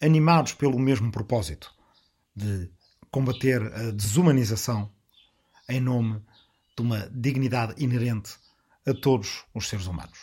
animados 0.00 0.52
pelo 0.52 0.78
mesmo 0.78 1.10
propósito 1.10 1.75
de 2.36 2.70
combater 3.10 3.62
a 3.72 3.90
desumanização 3.90 4.92
em 5.68 5.80
nome 5.80 6.22
de 6.76 6.82
uma 6.82 7.08
dignidade 7.08 7.74
inerente 7.82 8.36
a 8.86 8.92
todos 8.92 9.44
os 9.54 9.68
seres 9.68 9.86
humanos. 9.86 10.18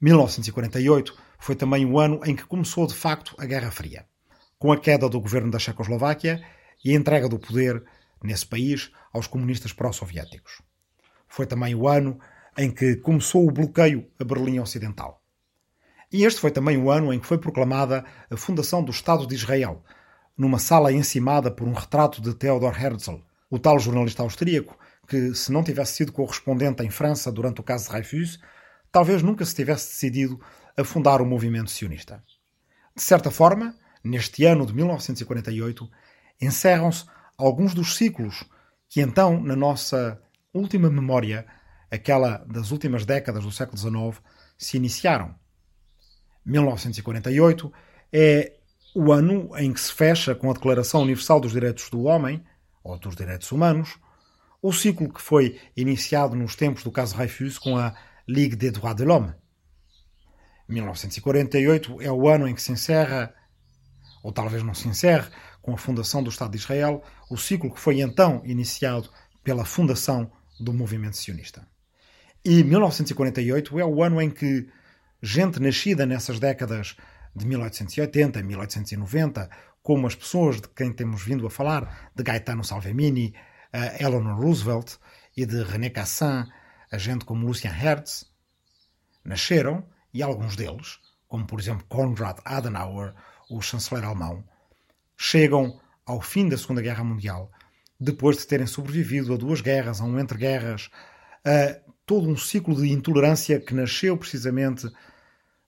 1948 0.00 1.16
foi 1.38 1.54
também 1.54 1.86
o 1.86 1.98
ano 1.98 2.20
em 2.24 2.34
que 2.34 2.44
começou 2.44 2.86
de 2.86 2.94
facto 2.94 3.34
a 3.38 3.46
Guerra 3.46 3.70
Fria, 3.70 4.06
com 4.58 4.72
a 4.72 4.78
queda 4.78 5.08
do 5.08 5.20
governo 5.20 5.50
da 5.50 5.58
Checoslováquia 5.58 6.44
e 6.84 6.90
a 6.90 6.94
entrega 6.94 7.28
do 7.28 7.38
poder 7.38 7.84
nesse 8.22 8.46
país 8.46 8.90
aos 9.12 9.26
comunistas 9.26 9.72
pró-soviéticos. 9.72 10.60
Foi 11.28 11.46
também 11.46 11.74
o 11.74 11.88
ano 11.88 12.18
em 12.58 12.70
que 12.70 12.96
começou 12.96 13.46
o 13.46 13.52
bloqueio 13.52 14.10
a 14.18 14.24
Berlim 14.24 14.58
Ocidental. 14.58 15.22
E 16.16 16.24
este 16.24 16.40
foi 16.40 16.50
também 16.50 16.78
o 16.78 16.90
ano 16.90 17.12
em 17.12 17.20
que 17.20 17.26
foi 17.26 17.36
proclamada 17.36 18.02
a 18.30 18.36
fundação 18.38 18.82
do 18.82 18.90
Estado 18.90 19.26
de 19.26 19.34
Israel, 19.34 19.84
numa 20.34 20.58
sala 20.58 20.90
encimada 20.90 21.50
por 21.50 21.68
um 21.68 21.74
retrato 21.74 22.22
de 22.22 22.32
Theodor 22.32 22.74
Herzl, 22.74 23.16
o 23.50 23.58
tal 23.58 23.78
jornalista 23.78 24.22
austríaco 24.22 24.78
que, 25.06 25.34
se 25.34 25.52
não 25.52 25.62
tivesse 25.62 25.92
sido 25.92 26.12
correspondente 26.12 26.82
em 26.82 26.88
França 26.88 27.30
durante 27.30 27.60
o 27.60 27.62
caso 27.62 27.84
de 27.84 27.90
Dreyfus, 27.90 28.40
talvez 28.90 29.22
nunca 29.22 29.44
se 29.44 29.54
tivesse 29.54 29.88
decidido 29.88 30.40
a 30.74 30.82
fundar 30.82 31.20
o 31.20 31.26
movimento 31.26 31.70
sionista. 31.70 32.24
De 32.96 33.02
certa 33.02 33.30
forma, 33.30 33.74
neste 34.02 34.46
ano 34.46 34.64
de 34.64 34.72
1948, 34.72 35.86
encerram-se 36.40 37.04
alguns 37.36 37.74
dos 37.74 37.94
ciclos 37.94 38.42
que 38.88 39.02
então, 39.02 39.38
na 39.38 39.54
nossa 39.54 40.18
última 40.54 40.88
memória, 40.88 41.44
aquela 41.90 42.38
das 42.38 42.70
últimas 42.70 43.04
décadas 43.04 43.44
do 43.44 43.52
século 43.52 43.76
XIX, 43.76 44.24
se 44.56 44.78
iniciaram. 44.78 45.34
1948 46.46 47.72
é 48.12 48.52
o 48.94 49.12
ano 49.12 49.50
em 49.58 49.72
que 49.72 49.80
se 49.80 49.92
fecha 49.92 50.34
com 50.34 50.50
a 50.50 50.54
Declaração 50.54 51.02
Universal 51.02 51.40
dos 51.40 51.52
Direitos 51.52 51.90
do 51.90 52.04
Homem, 52.04 52.42
ou 52.82 52.98
dos 52.98 53.16
Direitos 53.16 53.50
Humanos, 53.52 53.98
o 54.62 54.72
ciclo 54.72 55.12
que 55.12 55.20
foi 55.20 55.60
iniciado 55.76 56.34
nos 56.34 56.56
tempos 56.56 56.82
do 56.82 56.90
caso 56.90 57.14
Dreyfus 57.16 57.58
com 57.58 57.76
a 57.76 57.94
Ligue 58.26 58.56
des 58.56 58.72
Droits 58.72 58.96
de 58.96 59.04
l'Homme. 59.04 59.34
1948 60.68 62.00
é 62.00 62.10
o 62.10 62.28
ano 62.28 62.48
em 62.48 62.54
que 62.54 62.62
se 62.62 62.72
encerra, 62.72 63.34
ou 64.22 64.32
talvez 64.32 64.62
não 64.62 64.74
se 64.74 64.88
encerre, 64.88 65.28
com 65.60 65.74
a 65.74 65.78
fundação 65.78 66.22
do 66.22 66.30
Estado 66.30 66.52
de 66.52 66.58
Israel, 66.58 67.02
o 67.28 67.36
ciclo 67.36 67.72
que 67.72 67.80
foi 67.80 68.00
então 68.00 68.40
iniciado 68.44 69.10
pela 69.42 69.64
fundação 69.64 70.30
do 70.58 70.72
movimento 70.72 71.16
sionista. 71.16 71.66
E 72.44 72.62
1948 72.62 73.78
é 73.80 73.84
o 73.84 74.02
ano 74.02 74.22
em 74.22 74.30
que 74.30 74.68
gente 75.26 75.60
nascida 75.60 76.06
nessas 76.06 76.38
décadas 76.38 76.96
de 77.34 77.44
1880 77.44 78.38
a 78.38 78.42
1890, 78.42 79.50
como 79.82 80.06
as 80.06 80.14
pessoas 80.14 80.60
de 80.60 80.68
quem 80.68 80.92
temos 80.92 81.24
vindo 81.24 81.44
a 81.46 81.50
falar, 81.50 82.10
de 82.14 82.22
Gaetano 82.22 82.62
Salvemini, 82.62 83.34
Eleanor 83.98 84.40
Roosevelt 84.40 84.94
e 85.36 85.44
de 85.44 85.64
René 85.64 85.90
Cassin, 85.90 86.44
a 86.92 86.96
gente 86.96 87.24
como 87.24 87.44
Lucien 87.44 87.74
Hertz, 87.74 88.24
nasceram, 89.24 89.84
e 90.14 90.22
alguns 90.22 90.54
deles, 90.54 91.00
como 91.26 91.44
por 91.44 91.58
exemplo 91.58 91.84
Konrad 91.88 92.38
Adenauer, 92.44 93.12
o 93.50 93.60
chanceler 93.60 94.04
alemão, 94.04 94.44
chegam 95.16 95.80
ao 96.06 96.22
fim 96.22 96.48
da 96.48 96.56
Segunda 96.56 96.80
Guerra 96.80 97.02
Mundial, 97.02 97.50
depois 97.98 98.36
de 98.36 98.46
terem 98.46 98.66
sobrevivido 98.66 99.34
a 99.34 99.36
duas 99.36 99.60
guerras, 99.60 100.00
a 100.00 100.04
um 100.04 100.18
entre-guerras, 100.20 100.88
a 101.44 101.80
todo 102.06 102.28
um 102.28 102.36
ciclo 102.36 102.76
de 102.76 102.92
intolerância 102.92 103.60
que 103.60 103.74
nasceu 103.74 104.16
precisamente 104.16 104.88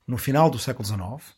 no 0.09 0.17
final 0.17 0.49
do 0.49 0.59
século 0.59 0.87
XIX, 0.87 1.37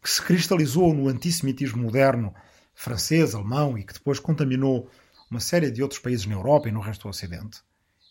que 0.00 0.08
se 0.08 0.22
cristalizou 0.22 0.94
no 0.94 1.08
antissemitismo 1.08 1.82
moderno 1.82 2.32
francês, 2.72 3.34
alemão 3.34 3.76
e 3.76 3.82
que 3.82 3.92
depois 3.92 4.20
contaminou 4.20 4.88
uma 5.28 5.40
série 5.40 5.70
de 5.72 5.82
outros 5.82 6.00
países 6.00 6.24
na 6.26 6.34
Europa 6.34 6.68
e 6.68 6.72
no 6.72 6.80
resto 6.80 7.02
do 7.02 7.08
Ocidente, 7.08 7.60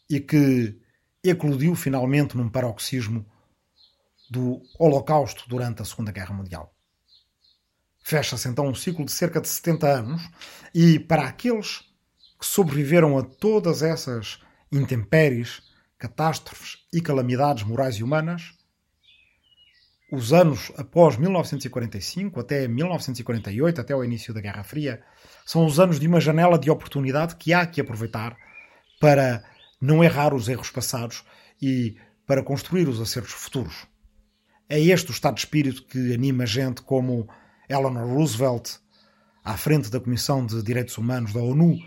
e 0.09 0.19
que 0.19 0.77
eclodiu 1.23 1.75
finalmente 1.75 2.35
num 2.35 2.49
paroxismo 2.49 3.25
do 4.29 4.61
Holocausto 4.77 5.47
durante 5.47 5.81
a 5.81 5.85
Segunda 5.85 6.11
Guerra 6.11 6.33
Mundial. 6.33 6.75
Fecha-se 8.03 8.49
então 8.49 8.67
um 8.67 8.75
ciclo 8.75 9.05
de 9.05 9.11
cerca 9.11 9.39
de 9.39 9.47
70 9.47 9.87
anos, 9.87 10.29
e 10.73 10.99
para 10.99 11.25
aqueles 11.25 11.79
que 12.39 12.45
sobreviveram 12.45 13.17
a 13.17 13.23
todas 13.23 13.81
essas 13.81 14.39
intempéries, 14.71 15.61
catástrofes 15.97 16.79
e 16.91 16.99
calamidades 16.99 17.63
morais 17.63 17.95
e 17.95 18.03
humanas, 18.03 18.53
os 20.11 20.33
anos 20.33 20.73
após 20.77 21.15
1945 21.15 22.37
até 22.39 22.67
1948, 22.67 23.79
até 23.79 23.95
o 23.95 24.03
início 24.03 24.33
da 24.33 24.41
Guerra 24.41 24.63
Fria, 24.63 25.01
são 25.45 25.65
os 25.65 25.79
anos 25.79 25.99
de 25.99 26.07
uma 26.07 26.19
janela 26.19 26.59
de 26.59 26.69
oportunidade 26.69 27.37
que 27.37 27.53
há 27.53 27.65
que 27.65 27.79
aproveitar 27.79 28.35
para 28.99 29.41
não 29.79 30.03
errar 30.03 30.33
os 30.33 30.49
erros 30.49 30.69
passados 30.69 31.23
e 31.61 31.95
para 32.27 32.43
construir 32.43 32.89
os 32.89 32.99
acertos 32.99 33.31
futuros. 33.31 33.87
É 34.67 34.79
este 34.79 35.09
o 35.09 35.13
estado 35.13 35.35
de 35.35 35.41
espírito 35.41 35.83
que 35.83 36.13
anima 36.13 36.45
gente 36.45 36.81
como 36.81 37.27
Eleanor 37.69 38.07
Roosevelt, 38.07 38.79
à 39.43 39.55
frente 39.57 39.89
da 39.89 39.99
Comissão 39.99 40.45
de 40.45 40.61
Direitos 40.61 40.97
Humanos 40.97 41.33
da 41.33 41.39
ONU, 41.39 41.77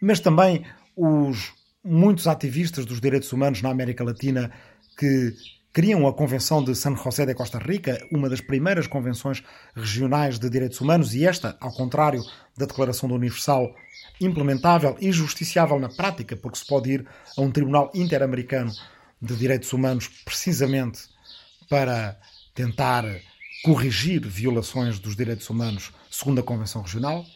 mas 0.00 0.20
também 0.20 0.64
os 0.96 1.52
muitos 1.84 2.26
ativistas 2.26 2.86
dos 2.86 3.00
direitos 3.00 3.32
humanos 3.32 3.60
na 3.60 3.70
América 3.70 4.04
Latina 4.04 4.50
que 4.96 5.34
criam 5.74 6.06
a 6.06 6.14
Convenção 6.14 6.62
de 6.62 6.72
San 6.76 6.94
José 6.94 7.26
de 7.26 7.34
Costa 7.34 7.58
Rica, 7.58 7.98
uma 8.12 8.30
das 8.30 8.40
primeiras 8.40 8.86
convenções 8.86 9.42
regionais 9.74 10.38
de 10.38 10.48
direitos 10.48 10.80
humanos, 10.80 11.16
e 11.16 11.26
esta, 11.26 11.56
ao 11.60 11.72
contrário 11.72 12.22
da 12.56 12.64
Declaração 12.64 13.08
do 13.08 13.16
Universal, 13.16 13.74
implementável 14.20 14.96
e 15.00 15.10
justiciável 15.10 15.80
na 15.80 15.88
prática, 15.88 16.36
porque 16.36 16.58
se 16.58 16.66
pode 16.66 16.92
ir 16.92 17.06
a 17.36 17.40
um 17.40 17.50
Tribunal 17.50 17.90
Interamericano 17.92 18.70
de 19.20 19.34
Direitos 19.34 19.72
Humanos 19.72 20.06
precisamente 20.24 21.08
para 21.68 22.16
tentar 22.54 23.04
corrigir 23.64 24.24
violações 24.24 25.00
dos 25.00 25.16
direitos 25.16 25.50
humanos 25.50 25.92
segundo 26.08 26.38
a 26.38 26.44
Convenção 26.44 26.82
Regional. 26.82 27.26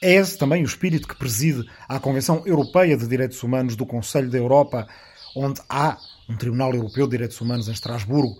É 0.00 0.12
esse 0.12 0.38
também 0.38 0.62
o 0.62 0.66
espírito 0.66 1.08
que 1.08 1.16
preside 1.16 1.68
a 1.88 1.98
Convenção 1.98 2.44
Europeia 2.46 2.96
de 2.96 3.08
Direitos 3.08 3.42
Humanos 3.42 3.74
do 3.74 3.84
Conselho 3.84 4.30
da 4.30 4.38
Europa, 4.38 4.86
onde 5.34 5.60
há 5.68 5.98
um 6.32 6.36
Tribunal 6.36 6.74
Europeu 6.74 7.06
de 7.06 7.12
Direitos 7.12 7.40
Humanos 7.40 7.68
em 7.68 7.72
Estrasburgo, 7.72 8.36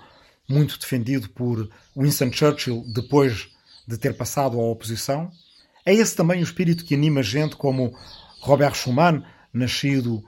muito 0.49 0.79
defendido 0.79 1.29
por 1.31 1.69
Winston 1.97 2.33
Churchill 2.33 2.85
depois 2.93 3.49
de 3.87 3.99
ter 3.99 4.17
passado 4.17 4.59
à 4.59 4.63
oposição. 4.63 5.31
É 5.85 5.93
esse 5.93 6.17
também 6.17 6.41
o 6.41 6.45
espírito 6.45 6.85
que 6.85 6.95
anima 6.95 7.23
gente 7.23 7.57
como 7.57 7.93
Robert 8.41 8.75
Schuman, 8.75 9.23
nascido 9.53 10.23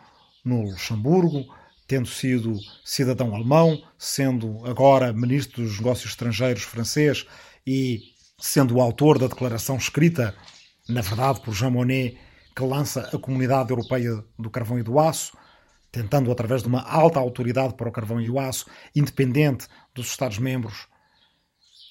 no 0.45 0.63
Luxemburgo, 0.63 1.47
tendo 1.87 2.07
sido 2.07 2.59
cidadão 2.85 3.35
alemão, 3.35 3.83
sendo 3.99 4.65
agora 4.67 5.13
ministro 5.13 5.63
dos 5.63 5.79
Negócios 5.79 6.11
Estrangeiros 6.11 6.63
francês 6.63 7.27
e 7.67 8.01
sendo 8.39 8.77
o 8.77 8.81
autor 8.81 9.19
da 9.19 9.27
declaração 9.27 9.77
escrita, 9.77 10.35
na 10.89 11.01
verdade, 11.01 11.41
por 11.41 11.55
Jean 11.55 11.71
Monnet, 11.71 12.19
que 12.55 12.63
lança 12.63 13.09
a 13.13 13.19
Comunidade 13.19 13.71
Europeia 13.71 14.23
do 14.39 14.51
Carvão 14.51 14.79
e 14.79 14.83
do 14.83 14.99
Aço, 14.99 15.33
tentando, 15.95 16.33
através 16.33 16.63
de 16.63 16.69
uma 16.69 16.83
alta 16.83 17.21
autoridade 17.21 17.75
para 17.75 17.89
o 17.89 17.93
carvão 17.93 18.21
e 18.21 18.29
o 18.29 18.41
aço, 18.41 18.67
independente 18.97 19.69
dos 19.95 20.09
Estados-membros, 20.09 20.89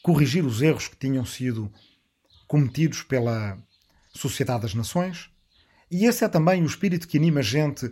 corrigir 0.04 0.46
os 0.46 0.62
erros 0.62 0.90
que 0.90 0.98
tinham 0.98 1.24
sido 1.24 1.72
cometidos 2.46 3.02
pela 3.02 3.58
Sociedade 4.14 4.64
das 4.64 4.74
Nações. 4.74 5.30
E 5.90 6.06
esse 6.06 6.26
é 6.26 6.28
também 6.28 6.62
o 6.62 6.66
espírito 6.66 7.08
que 7.08 7.18
anima 7.18 7.42
gente 7.42 7.90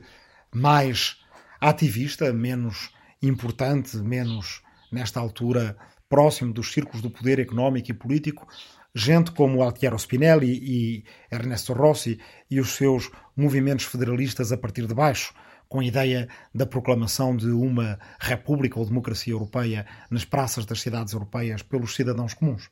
mais 0.53 1.17
ativista, 1.61 2.33
menos 2.33 2.89
importante, 3.21 3.95
menos, 3.95 4.61
nesta 4.91 5.17
altura, 5.17 5.77
próximo 6.09 6.51
dos 6.51 6.73
círculos 6.73 7.01
do 7.01 7.09
poder 7.09 7.39
económico 7.39 7.89
e 7.89 7.93
político, 7.93 8.45
gente 8.93 9.31
como 9.31 9.63
Altiero 9.63 9.97
Spinelli 9.97 10.59
e 10.61 11.05
Ernesto 11.31 11.71
Rossi 11.71 12.19
e 12.49 12.59
os 12.59 12.71
seus 12.71 13.09
movimentos 13.33 13.85
federalistas 13.85 14.51
a 14.51 14.57
partir 14.57 14.85
de 14.87 14.93
baixo, 14.93 15.33
com 15.71 15.79
a 15.79 15.85
ideia 15.85 16.27
da 16.53 16.65
proclamação 16.65 17.33
de 17.33 17.49
uma 17.49 17.97
república 18.19 18.77
ou 18.77 18.85
democracia 18.85 19.31
europeia 19.31 19.85
nas 20.09 20.25
praças 20.25 20.65
das 20.65 20.81
cidades 20.81 21.13
europeias 21.13 21.63
pelos 21.63 21.95
cidadãos 21.95 22.33
comuns. 22.33 22.69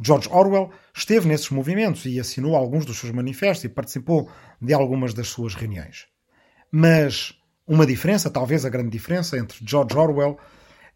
George 0.00 0.28
Orwell 0.30 0.70
esteve 0.94 1.26
nesses 1.26 1.50
movimentos 1.50 2.06
e 2.06 2.20
assinou 2.20 2.54
alguns 2.54 2.86
dos 2.86 2.98
seus 2.98 3.12
manifestos 3.12 3.64
e 3.64 3.68
participou 3.68 4.30
de 4.62 4.72
algumas 4.72 5.12
das 5.12 5.26
suas 5.26 5.56
reuniões. 5.56 6.06
Mas 6.70 7.34
uma 7.66 7.84
diferença, 7.84 8.30
talvez 8.30 8.64
a 8.64 8.70
grande 8.70 8.90
diferença, 8.90 9.36
entre 9.36 9.58
George 9.66 9.96
Orwell 9.96 10.38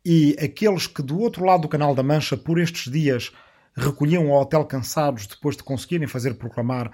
e 0.05 0.37
aqueles 0.41 0.87
que 0.87 1.03
do 1.03 1.19
outro 1.19 1.45
lado 1.45 1.63
do 1.63 1.69
Canal 1.69 1.97
da 1.97 2.03
Mancha, 2.05 2.37
por 2.37 2.61
estes 2.61 2.93
dias, 2.93 3.33
recolhiam 3.75 4.31
ao 4.31 4.43
hotel 4.43 4.65
cansados 4.67 5.27
depois 5.27 5.57
de 5.57 5.65
conseguirem 5.65 6.07
fazer 6.07 6.35
proclamar 6.35 6.93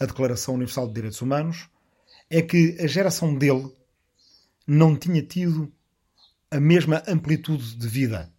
a 0.00 0.06
Declaração 0.06 0.54
Universal 0.54 0.86
de 0.86 0.94
Direitos 0.94 1.20
Humanos, 1.20 1.68
é 2.30 2.40
que 2.40 2.76
a 2.80 2.86
geração 2.86 3.34
dele 3.34 3.70
não 4.66 4.96
tinha 4.96 5.20
tido 5.20 5.72
a 6.48 6.60
mesma 6.60 7.02
amplitude 7.08 7.76
de 7.76 7.88
vida. 7.88 8.32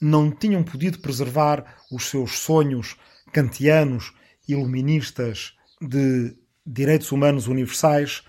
Não 0.00 0.30
tinham 0.30 0.64
podido 0.64 0.98
preservar 1.00 1.76
os 1.92 2.04
seus 2.04 2.38
sonhos 2.38 2.96
kantianos, 3.32 4.14
iluministas 4.48 5.54
de 5.80 6.34
direitos 6.66 7.12
humanos 7.12 7.46
universais 7.46 8.22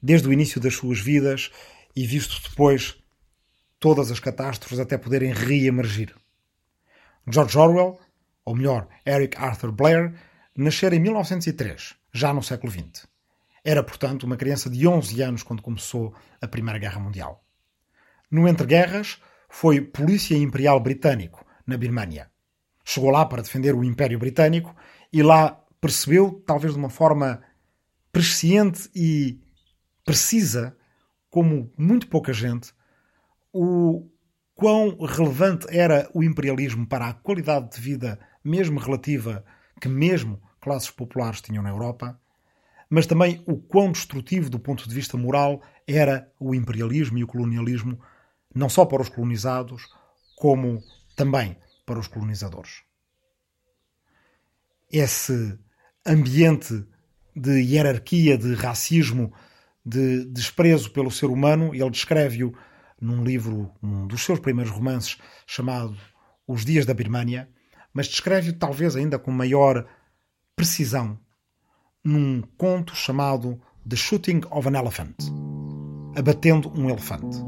desde 0.00 0.28
o 0.28 0.32
início 0.32 0.60
das 0.60 0.74
suas 0.74 1.00
vidas 1.00 1.50
e 1.96 2.06
visto 2.06 2.40
depois 2.48 2.96
todas 3.80 4.10
as 4.10 4.20
catástrofes 4.20 4.78
até 4.78 4.96
poderem 4.96 5.32
reemergir. 5.32 6.14
George 7.26 7.58
Orwell, 7.58 7.98
ou 8.44 8.54
melhor, 8.54 8.88
Eric 9.06 9.36
Arthur 9.36 9.72
Blair, 9.72 10.14
nascera 10.56 10.94
em 10.94 11.00
1903, 11.00 11.94
já 12.12 12.32
no 12.32 12.42
século 12.42 12.72
XX. 12.72 13.13
Era, 13.64 13.82
portanto, 13.82 14.24
uma 14.24 14.36
criança 14.36 14.68
de 14.68 14.86
11 14.86 15.22
anos 15.22 15.42
quando 15.42 15.62
começou 15.62 16.14
a 16.40 16.46
Primeira 16.46 16.78
Guerra 16.78 17.00
Mundial. 17.00 17.42
No 18.30 18.46
entreguerras, 18.46 19.20
foi 19.48 19.80
polícia 19.80 20.36
imperial 20.36 20.78
britânico 20.80 21.46
na 21.66 21.76
Birmânia. 21.76 22.30
Chegou 22.84 23.10
lá 23.10 23.24
para 23.24 23.42
defender 23.42 23.74
o 23.74 23.82
Império 23.82 24.18
Britânico 24.18 24.76
e 25.10 25.22
lá 25.22 25.64
percebeu, 25.80 26.42
talvez 26.46 26.74
de 26.74 26.78
uma 26.78 26.90
forma 26.90 27.42
presciente 28.12 28.90
e 28.94 29.40
precisa, 30.04 30.76
como 31.30 31.72
muito 31.78 32.08
pouca 32.08 32.32
gente, 32.32 32.72
o 33.52 34.10
quão 34.54 34.96
relevante 34.98 35.66
era 35.70 36.08
o 36.12 36.22
imperialismo 36.22 36.86
para 36.86 37.08
a 37.08 37.14
qualidade 37.14 37.70
de 37.70 37.80
vida, 37.80 38.20
mesmo 38.44 38.78
relativa, 38.78 39.44
que 39.80 39.88
mesmo 39.88 40.42
classes 40.60 40.90
populares 40.90 41.40
tinham 41.40 41.62
na 41.62 41.70
Europa, 41.70 42.20
mas 42.94 43.06
também 43.06 43.42
o 43.44 43.56
quão 43.56 43.90
destrutivo 43.90 44.48
do 44.48 44.56
ponto 44.56 44.88
de 44.88 44.94
vista 44.94 45.16
moral 45.16 45.60
era 45.84 46.32
o 46.38 46.54
imperialismo 46.54 47.18
e 47.18 47.24
o 47.24 47.26
colonialismo, 47.26 47.98
não 48.54 48.68
só 48.68 48.84
para 48.84 49.02
os 49.02 49.08
colonizados, 49.08 49.82
como 50.36 50.80
também 51.16 51.56
para 51.84 51.98
os 51.98 52.06
colonizadores. 52.06 52.84
Esse 54.92 55.58
ambiente 56.06 56.86
de 57.34 57.62
hierarquia, 57.62 58.38
de 58.38 58.54
racismo, 58.54 59.32
de 59.84 60.26
desprezo 60.26 60.92
pelo 60.92 61.10
ser 61.10 61.26
humano, 61.26 61.74
ele 61.74 61.90
descreve-o 61.90 62.56
num 63.00 63.24
livro, 63.24 63.72
um 63.82 64.06
dos 64.06 64.22
seus 64.22 64.38
primeiros 64.38 64.72
romances, 64.72 65.18
chamado 65.48 65.96
Os 66.46 66.64
Dias 66.64 66.86
da 66.86 66.94
Birmânia, 66.94 67.48
mas 67.92 68.06
descreve-o 68.06 68.56
talvez 68.56 68.94
ainda 68.94 69.18
com 69.18 69.32
maior 69.32 69.84
precisão 70.54 71.18
num 72.04 72.42
conto 72.58 72.94
chamado 72.94 73.58
The 73.88 73.96
Shooting 73.96 74.42
of 74.50 74.68
an 74.68 74.78
Elephant 74.78 75.16
Abatendo 76.16 76.70
um 76.76 76.88
Elefante 76.90 77.38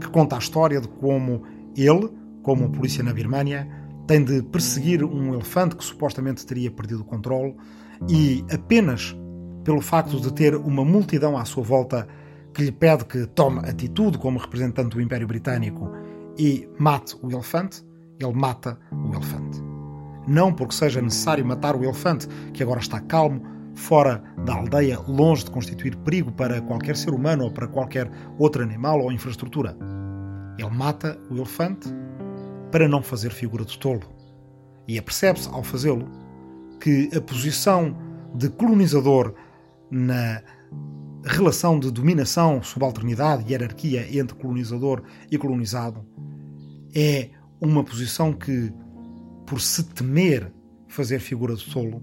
que 0.00 0.08
conta 0.10 0.36
a 0.36 0.38
história 0.38 0.80
de 0.80 0.88
como 0.88 1.42
ele, 1.74 2.10
como 2.42 2.70
polícia 2.70 3.02
na 3.02 3.12
Birmânia, 3.12 3.68
tem 4.06 4.22
de 4.22 4.42
perseguir 4.42 5.02
um 5.02 5.34
elefante 5.34 5.74
que 5.74 5.84
supostamente 5.84 6.46
teria 6.46 6.70
perdido 6.70 7.00
o 7.00 7.04
controle 7.04 7.56
e 8.08 8.44
apenas 8.52 9.16
pelo 9.64 9.80
facto 9.80 10.20
de 10.20 10.32
ter 10.32 10.54
uma 10.54 10.84
multidão 10.84 11.36
à 11.36 11.44
sua 11.44 11.62
volta 11.62 12.06
que 12.54 12.62
lhe 12.62 12.72
pede 12.72 13.04
que 13.04 13.26
tome 13.26 13.58
atitude 13.68 14.16
como 14.18 14.38
representante 14.38 14.90
do 14.90 15.00
Império 15.00 15.26
Britânico 15.26 15.90
e 16.38 16.68
mate 16.78 17.16
o 17.22 17.30
elefante, 17.30 17.82
ele 18.20 18.32
mata 18.32 18.78
o 18.92 19.14
elefante. 19.14 19.60
Não 20.26 20.52
porque 20.52 20.74
seja 20.74 21.00
necessário 21.00 21.44
matar 21.44 21.74
o 21.74 21.82
elefante, 21.82 22.28
que 22.52 22.62
agora 22.62 22.80
está 22.80 23.00
calmo, 23.00 23.42
fora 23.76 24.22
da 24.44 24.54
aldeia, 24.54 24.98
longe 25.06 25.44
de 25.44 25.50
constituir 25.50 25.94
perigo 25.96 26.32
para 26.32 26.60
qualquer 26.62 26.96
ser 26.96 27.10
humano 27.10 27.44
ou 27.44 27.50
para 27.50 27.68
qualquer 27.68 28.10
outro 28.38 28.62
animal 28.62 29.00
ou 29.00 29.12
infraestrutura. 29.12 29.76
Ele 30.58 30.70
mata 30.70 31.18
o 31.30 31.36
elefante 31.36 31.88
para 32.72 32.88
não 32.88 33.02
fazer 33.02 33.30
figura 33.30 33.64
de 33.64 33.78
tolo. 33.78 34.02
E 34.88 34.98
apercebe-se, 34.98 35.48
ao 35.50 35.62
fazê-lo, 35.62 36.08
que 36.80 37.10
a 37.14 37.20
posição 37.20 37.96
de 38.34 38.48
colonizador 38.48 39.34
na 39.90 40.42
relação 41.24 41.78
de 41.78 41.90
dominação, 41.90 42.62
subalternidade 42.62 43.44
e 43.46 43.52
hierarquia 43.52 44.06
entre 44.18 44.36
colonizador 44.36 45.02
e 45.30 45.36
colonizado 45.36 46.04
é 46.94 47.30
uma 47.60 47.84
posição 47.84 48.32
que, 48.32 48.72
por 49.44 49.60
se 49.60 49.84
temer 49.84 50.52
fazer 50.88 51.18
figura 51.18 51.54
de 51.54 51.68
tolo, 51.70 52.02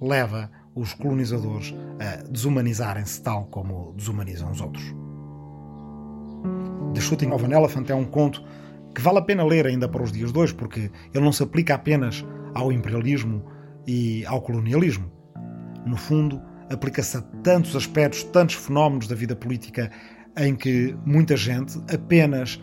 leva 0.00 0.50
os 0.78 0.94
colonizadores 0.94 1.74
a 1.98 2.22
desumanizarem-se 2.28 3.20
tal 3.22 3.46
como 3.46 3.92
desumanizam 3.96 4.50
os 4.50 4.60
outros. 4.60 4.84
The 6.94 7.00
Shooting 7.00 7.30
of 7.30 7.44
an 7.44 7.52
Elephant 7.52 7.90
é 7.90 7.94
um 7.94 8.04
conto 8.04 8.42
que 8.94 9.00
vale 9.00 9.18
a 9.18 9.22
pena 9.22 9.44
ler 9.44 9.66
ainda 9.66 9.88
para 9.88 10.02
os 10.02 10.12
dias 10.12 10.32
de 10.32 10.38
hoje, 10.38 10.54
porque 10.54 10.90
ele 11.12 11.24
não 11.24 11.32
se 11.32 11.42
aplica 11.42 11.74
apenas 11.74 12.24
ao 12.54 12.72
imperialismo 12.72 13.44
e 13.86 14.24
ao 14.26 14.40
colonialismo. 14.40 15.10
No 15.84 15.96
fundo, 15.96 16.40
aplica-se 16.70 17.16
a 17.16 17.22
tantos 17.42 17.74
aspectos, 17.74 18.22
tantos 18.24 18.56
fenómenos 18.56 19.08
da 19.08 19.14
vida 19.14 19.34
política 19.34 19.90
em 20.36 20.54
que 20.54 20.96
muita 21.04 21.36
gente, 21.36 21.78
apenas 21.92 22.60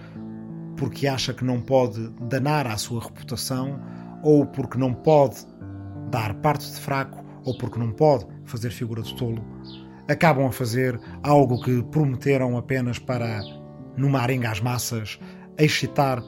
porque 0.77 1.07
acha 1.07 1.33
que 1.33 1.43
não 1.43 1.61
pode 1.61 2.09
danar 2.29 2.67
à 2.67 2.77
sua 2.77 3.01
reputação 3.01 3.79
ou 4.23 4.45
porque 4.45 4.77
não 4.77 4.93
pode 4.93 5.37
dar 6.11 6.33
parte 6.35 6.71
de 6.71 6.79
fraco, 6.79 7.24
ou 7.45 7.55
porque 7.57 7.79
não 7.79 7.91
pode 7.91 8.25
fazer 8.43 8.71
figura 8.71 9.01
de 9.01 9.15
tolo, 9.15 9.41
acabam 10.07 10.47
a 10.47 10.51
fazer 10.51 10.99
algo 11.23 11.61
que 11.61 11.81
prometeram 11.83 12.57
apenas 12.57 12.99
para, 12.99 13.41
numa 13.95 14.19
arenga 14.19 14.49
às 14.51 14.59
massas, 14.59 15.19
excitar 15.57 16.21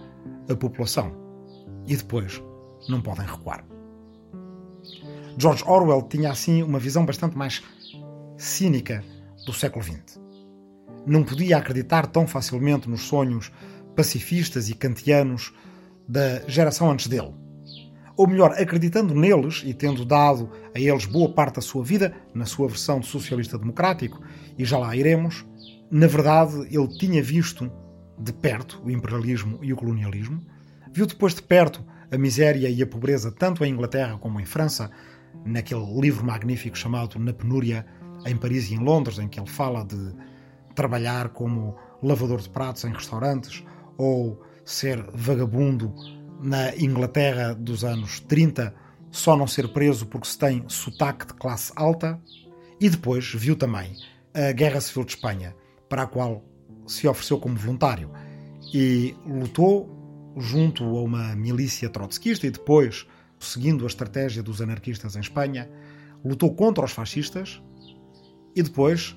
a 0.49 0.55
população. 0.55 1.11
E 1.85 1.95
depois 1.95 2.41
não 2.87 3.01
podem 3.01 3.25
recuar. 3.25 3.65
George 5.37 5.63
Orwell 5.67 6.03
tinha 6.03 6.31
assim 6.31 6.63
uma 6.63 6.79
visão 6.79 7.05
bastante 7.05 7.37
mais 7.37 7.63
cínica 8.37 9.03
do 9.45 9.53
século 9.53 9.83
XX. 9.83 10.19
Não 11.05 11.23
podia 11.23 11.57
acreditar 11.57 12.07
tão 12.07 12.27
facilmente 12.27 12.89
nos 12.89 13.01
sonhos 13.01 13.51
pacifistas 13.95 14.69
e 14.69 14.75
kantianos 14.75 15.53
da 16.07 16.47
geração 16.47 16.91
antes 16.91 17.07
dele 17.07 17.33
ou 18.17 18.27
melhor, 18.27 18.51
acreditando 18.53 19.13
neles 19.13 19.61
e 19.63 19.73
tendo 19.73 20.03
dado 20.03 20.49
a 20.75 20.79
eles 20.79 21.05
boa 21.05 21.29
parte 21.29 21.55
da 21.55 21.61
sua 21.61 21.83
vida, 21.83 22.13
na 22.33 22.45
sua 22.45 22.67
versão 22.67 22.99
de 22.99 23.05
socialista 23.05 23.59
democrático, 23.59 24.21
e 24.57 24.65
já 24.65 24.79
lá 24.79 24.95
iremos, 24.95 25.45
na 25.91 26.07
verdade, 26.07 26.67
ele 26.71 26.87
tinha 26.97 27.21
visto 27.21 27.71
de 28.17 28.33
perto 28.33 28.81
o 28.83 28.89
imperialismo 28.89 29.59
e 29.61 29.71
o 29.71 29.75
colonialismo, 29.75 30.41
viu 30.91 31.05
depois 31.05 31.35
de 31.35 31.43
perto 31.43 31.85
a 32.11 32.17
miséria 32.17 32.67
e 32.67 32.81
a 32.81 32.87
pobreza 32.87 33.31
tanto 33.31 33.63
em 33.63 33.71
Inglaterra 33.71 34.17
como 34.17 34.39
em 34.39 34.45
França, 34.45 34.89
naquele 35.45 35.85
livro 36.01 36.25
magnífico 36.25 36.75
chamado 36.75 37.19
Na 37.19 37.31
Penúria, 37.31 37.85
em 38.25 38.35
Paris 38.35 38.71
e 38.71 38.73
em 38.73 38.79
Londres, 38.79 39.19
em 39.19 39.27
que 39.27 39.39
ele 39.39 39.47
fala 39.47 39.85
de 39.85 40.13
trabalhar 40.73 41.29
como 41.29 41.75
lavador 42.01 42.41
de 42.41 42.49
pratos 42.49 42.83
em 42.83 42.91
restaurantes 42.91 43.63
ou 43.95 44.41
ser 44.65 45.05
vagabundo 45.13 45.93
na 46.39 46.75
Inglaterra 46.75 47.53
dos 47.53 47.83
anos 47.83 48.19
30, 48.21 48.73
só 49.11 49.35
não 49.35 49.47
ser 49.47 49.67
preso 49.69 50.05
porque 50.05 50.27
se 50.27 50.37
tem 50.37 50.63
sotaque 50.67 51.27
de 51.27 51.33
classe 51.33 51.71
alta, 51.75 52.19
e 52.79 52.89
depois 52.89 53.33
viu 53.33 53.55
também 53.55 53.95
a 54.33 54.51
Guerra 54.51 54.79
Civil 54.79 55.03
de 55.03 55.15
Espanha, 55.15 55.55
para 55.89 56.03
a 56.03 56.07
qual 56.07 56.43
se 56.85 57.07
ofereceu 57.07 57.39
como 57.39 57.55
voluntário. 57.55 58.11
E 58.73 59.15
lutou 59.25 60.33
junto 60.37 60.83
a 60.83 61.01
uma 61.01 61.35
milícia 61.35 61.89
trotskista 61.89 62.45
e 62.45 62.51
depois, 62.51 63.07
seguindo 63.39 63.83
a 63.83 63.87
estratégia 63.87 64.43
dos 64.43 64.61
anarquistas 64.61 65.15
em 65.15 65.19
Espanha, 65.19 65.69
lutou 66.23 66.53
contra 66.53 66.85
os 66.85 66.91
fascistas 66.91 67.61
e 68.55 68.61
depois 68.61 69.15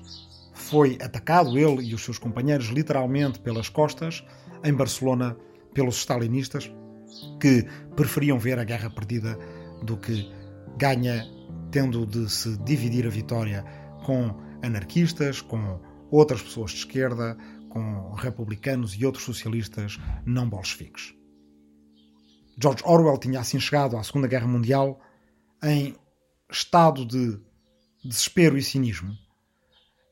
foi 0.53 0.97
atacado 1.01 1.57
ele 1.57 1.83
e 1.83 1.93
os 1.93 2.03
seus 2.03 2.17
companheiros 2.17 2.67
literalmente 2.67 3.39
pelas 3.39 3.69
costas 3.69 4.23
em 4.63 4.73
Barcelona 4.73 5.35
pelos 5.73 5.97
stalinistas 5.97 6.71
que 7.39 7.63
preferiam 7.95 8.39
ver 8.39 8.59
a 8.59 8.63
guerra 8.63 8.89
perdida 8.89 9.37
do 9.83 9.97
que 9.97 10.31
ganha 10.77 11.25
tendo 11.71 12.05
de 12.05 12.29
se 12.29 12.57
dividir 12.57 13.05
a 13.05 13.09
vitória 13.09 13.63
com 14.05 14.35
anarquistas, 14.61 15.41
com 15.41 15.79
outras 16.11 16.41
pessoas 16.41 16.71
de 16.71 16.77
esquerda, 16.77 17.37
com 17.69 18.13
republicanos 18.13 18.93
e 18.93 19.05
outros 19.05 19.23
socialistas 19.23 19.97
não 20.25 20.49
bolcheviques. 20.49 21.15
George 22.61 22.83
Orwell 22.85 23.17
tinha 23.17 23.39
assim 23.39 23.59
chegado 23.59 23.97
à 23.97 24.03
Segunda 24.03 24.27
Guerra 24.27 24.47
Mundial 24.47 24.99
em 25.63 25.95
estado 26.51 27.05
de 27.05 27.39
desespero 28.03 28.57
e 28.57 28.61
cinismo, 28.61 29.15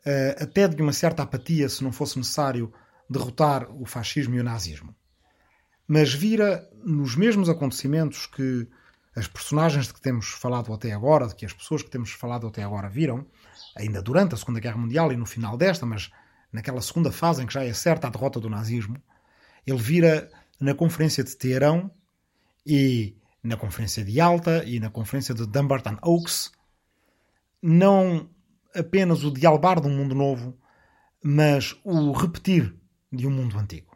eh, 0.05 0.38
até 0.39 0.67
de 0.67 0.81
uma 0.81 0.93
certa 0.93 1.23
apatia 1.23 1.67
se 1.67 1.83
não 1.83 1.91
fosse 1.91 2.17
necessário 2.17 2.71
derrotar 3.09 3.69
o 3.75 3.85
fascismo 3.85 4.35
e 4.35 4.39
o 4.39 4.43
nazismo. 4.43 4.95
Mas 5.91 6.13
vira 6.13 6.69
nos 6.86 7.15
mesmos 7.15 7.49
acontecimentos 7.49 8.28
que 8.28 8.67
as 9.15 9.28
personagens 9.28 9.88
de 9.88 9.93
que 9.95 9.99
temos 9.99 10.28
falado 10.30 10.71
até 10.71 10.91
agora, 10.91 11.28
de 11.28 11.36
que 11.36 11.47
as 11.47 11.52
pessoas 11.52 11.82
que 11.82 11.89
temos 11.89 12.12
falado 12.12 12.45
até 12.45 12.62
agora 12.62 12.88
viram, 12.88 13.25
ainda 13.75 13.99
durante 13.99 14.36
a 14.36 14.38
Segunda 14.38 14.60
Guerra 14.60 14.78
Mundial 14.78 15.12
e 15.12 15.17
no 15.17 15.25
final 15.25 15.58
desta, 15.58 15.88
mas 15.88 16.12
naquela 16.54 16.80
segunda 16.80 17.12
fase 17.12 17.41
em 17.41 17.47
que 17.47 17.54
já 17.56 17.63
é 17.63 17.73
certa 17.73 18.06
a 18.06 18.12
derrota 18.12 18.39
do 18.39 18.47
nazismo, 18.47 19.02
ele 19.65 19.80
vira 19.80 20.30
na 20.60 20.75
Conferência 20.75 21.23
de 21.23 21.36
Teherão 21.36 21.89
e 22.63 23.17
na 23.43 23.58
Conferência 23.58 24.06
de 24.06 24.21
Alta 24.21 24.63
e 24.65 24.80
na 24.80 24.91
Conferência 24.91 25.34
de 25.34 25.47
Dumbarton 25.47 25.97
Oaks, 26.04 26.52
não 27.63 28.30
apenas 28.75 29.23
o 29.23 29.32
dialbar 29.32 29.82
de 29.82 29.88
um 29.88 29.97
mundo 29.97 30.13
novo, 30.13 30.56
mas 31.23 31.75
o 31.84 32.12
repetir 32.12 32.75
de 33.12 33.25
um 33.25 33.32
mundo 33.32 33.58
antigo. 33.58 33.88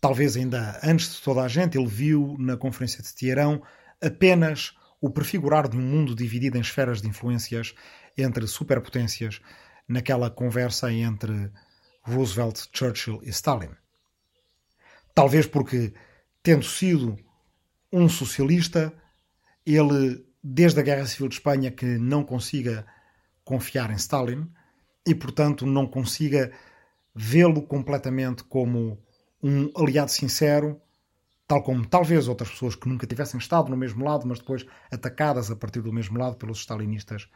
Talvez 0.00 0.36
ainda 0.36 0.78
antes 0.82 1.14
de 1.14 1.22
toda 1.22 1.42
a 1.42 1.48
gente, 1.48 1.76
ele 1.76 1.86
viu 1.86 2.36
na 2.38 2.56
Conferência 2.56 3.02
de 3.02 3.14
Teherão 3.14 3.62
apenas 4.00 4.74
o 5.00 5.10
prefigurar 5.10 5.68
de 5.68 5.76
um 5.76 5.82
mundo 5.82 6.14
dividido 6.14 6.56
em 6.56 6.60
esferas 6.60 7.00
de 7.00 7.08
influências 7.08 7.74
entre 8.16 8.46
superpotências 8.46 9.40
naquela 9.88 10.30
conversa 10.30 10.92
entre 10.92 11.50
Roosevelt, 12.02 12.66
Churchill 12.72 13.20
e 13.22 13.30
Stalin. 13.30 13.70
Talvez 15.14 15.46
porque, 15.46 15.94
tendo 16.42 16.64
sido 16.64 17.16
um 17.92 18.08
socialista, 18.08 18.92
ele, 19.64 20.24
desde 20.42 20.80
a 20.80 20.82
Guerra 20.82 21.06
Civil 21.06 21.28
de 21.28 21.36
Espanha, 21.36 21.70
que 21.70 21.86
não 21.86 22.22
consiga 22.22 22.86
confiar 23.44 23.90
em 23.90 23.96
Stalin 23.96 24.50
e, 25.06 25.14
portanto, 25.14 25.64
não 25.64 25.86
consiga 25.86 26.52
vê-lo 27.14 27.62
completamente 27.62 28.44
como 28.44 29.02
um 29.42 29.70
aliado 29.76 30.10
sincero, 30.10 30.80
tal 31.46 31.62
como 31.62 31.86
talvez 31.86 32.28
outras 32.28 32.50
pessoas 32.50 32.74
que 32.74 32.88
nunca 32.88 33.06
tivessem 33.06 33.38
estado 33.38 33.70
no 33.70 33.76
mesmo 33.76 34.04
lado, 34.04 34.26
mas 34.26 34.38
depois 34.38 34.66
atacadas 34.90 35.50
a 35.50 35.56
partir 35.56 35.80
do 35.80 35.92
mesmo 35.92 36.18
lado 36.18 36.36
pelos 36.36 36.58
stalinistas, 36.58 37.28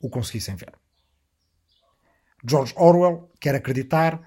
o 0.00 0.10
conseguissem 0.10 0.56
ver. 0.56 0.72
George 2.46 2.74
Orwell 2.76 3.30
quer 3.40 3.54
acreditar, 3.54 4.20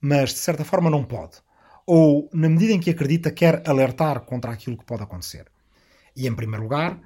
mas 0.00 0.30
de 0.30 0.38
certa 0.38 0.64
forma 0.64 0.90
não 0.90 1.04
pode. 1.04 1.38
Ou, 1.86 2.28
na 2.32 2.48
medida 2.48 2.72
em 2.72 2.80
que 2.80 2.90
acredita, 2.90 3.30
quer 3.30 3.62
alertar 3.68 4.20
contra 4.22 4.52
aquilo 4.52 4.76
que 4.76 4.84
pode 4.84 5.02
acontecer. 5.02 5.50
E, 6.14 6.26
em 6.26 6.34
primeiro 6.34 6.64
lugar, 6.64 7.00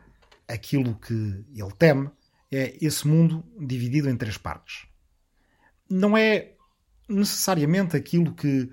aquilo 0.49 0.95
que 0.97 1.45
ele 1.55 1.73
teme 1.79 2.11
é 2.51 2.77
esse 2.85 3.07
mundo 3.07 3.45
dividido 3.59 4.11
em 4.11 4.17
três 4.17 4.37
partes. 4.37 4.87
Não 5.89 6.17
é 6.17 6.55
necessariamente 7.09 7.97
aquilo 7.97 8.35
que 8.35 8.71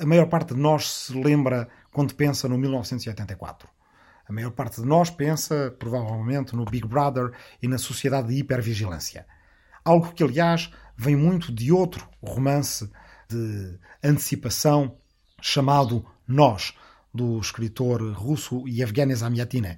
a 0.00 0.06
maior 0.06 0.26
parte 0.26 0.54
de 0.54 0.60
nós 0.60 0.90
se 0.90 1.14
lembra 1.14 1.68
quando 1.92 2.14
pensa 2.14 2.48
no 2.48 2.58
1984. 2.58 3.68
A 4.26 4.32
maior 4.32 4.50
parte 4.50 4.80
de 4.80 4.86
nós 4.86 5.10
pensa, 5.10 5.74
provavelmente, 5.78 6.56
no 6.56 6.64
Big 6.64 6.86
Brother 6.86 7.32
e 7.62 7.68
na 7.68 7.78
sociedade 7.78 8.28
de 8.28 8.34
hipervigilância. 8.34 9.26
Algo 9.84 10.12
que, 10.12 10.24
aliás, 10.24 10.70
vem 10.96 11.14
muito 11.14 11.52
de 11.52 11.70
outro 11.70 12.08
romance 12.22 12.90
de 13.28 13.78
antecipação 14.02 14.96
chamado 15.40 16.06
Nós, 16.26 16.72
do 17.12 17.38
escritor 17.38 18.02
russo 18.12 18.66
Yevgeny 18.66 19.14
Zamyatin, 19.14 19.76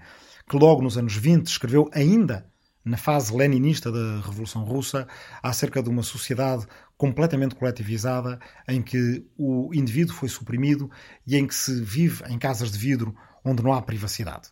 que 0.48 0.56
logo 0.56 0.80
nos 0.80 0.96
anos 0.96 1.16
20 1.16 1.46
escreveu 1.48 1.90
ainda 1.92 2.46
na 2.86 2.96
fase 2.96 3.36
leninista 3.36 3.90
da 3.90 4.20
Revolução 4.24 4.62
Russa, 4.62 5.08
acerca 5.42 5.82
de 5.82 5.88
uma 5.88 6.04
sociedade 6.04 6.68
completamente 6.96 7.54
coletivizada, 7.54 8.38
em 8.66 8.82
que 8.82 9.26
o 9.36 9.70
indivíduo 9.74 10.14
foi 10.14 10.28
suprimido 10.28 10.90
e 11.26 11.36
em 11.36 11.46
que 11.46 11.54
se 11.54 11.80
vive 11.82 12.24
em 12.28 12.38
casas 12.38 12.72
de 12.72 12.78
vidro 12.78 13.14
onde 13.44 13.62
não 13.62 13.72
há 13.72 13.82
privacidade. 13.82 14.48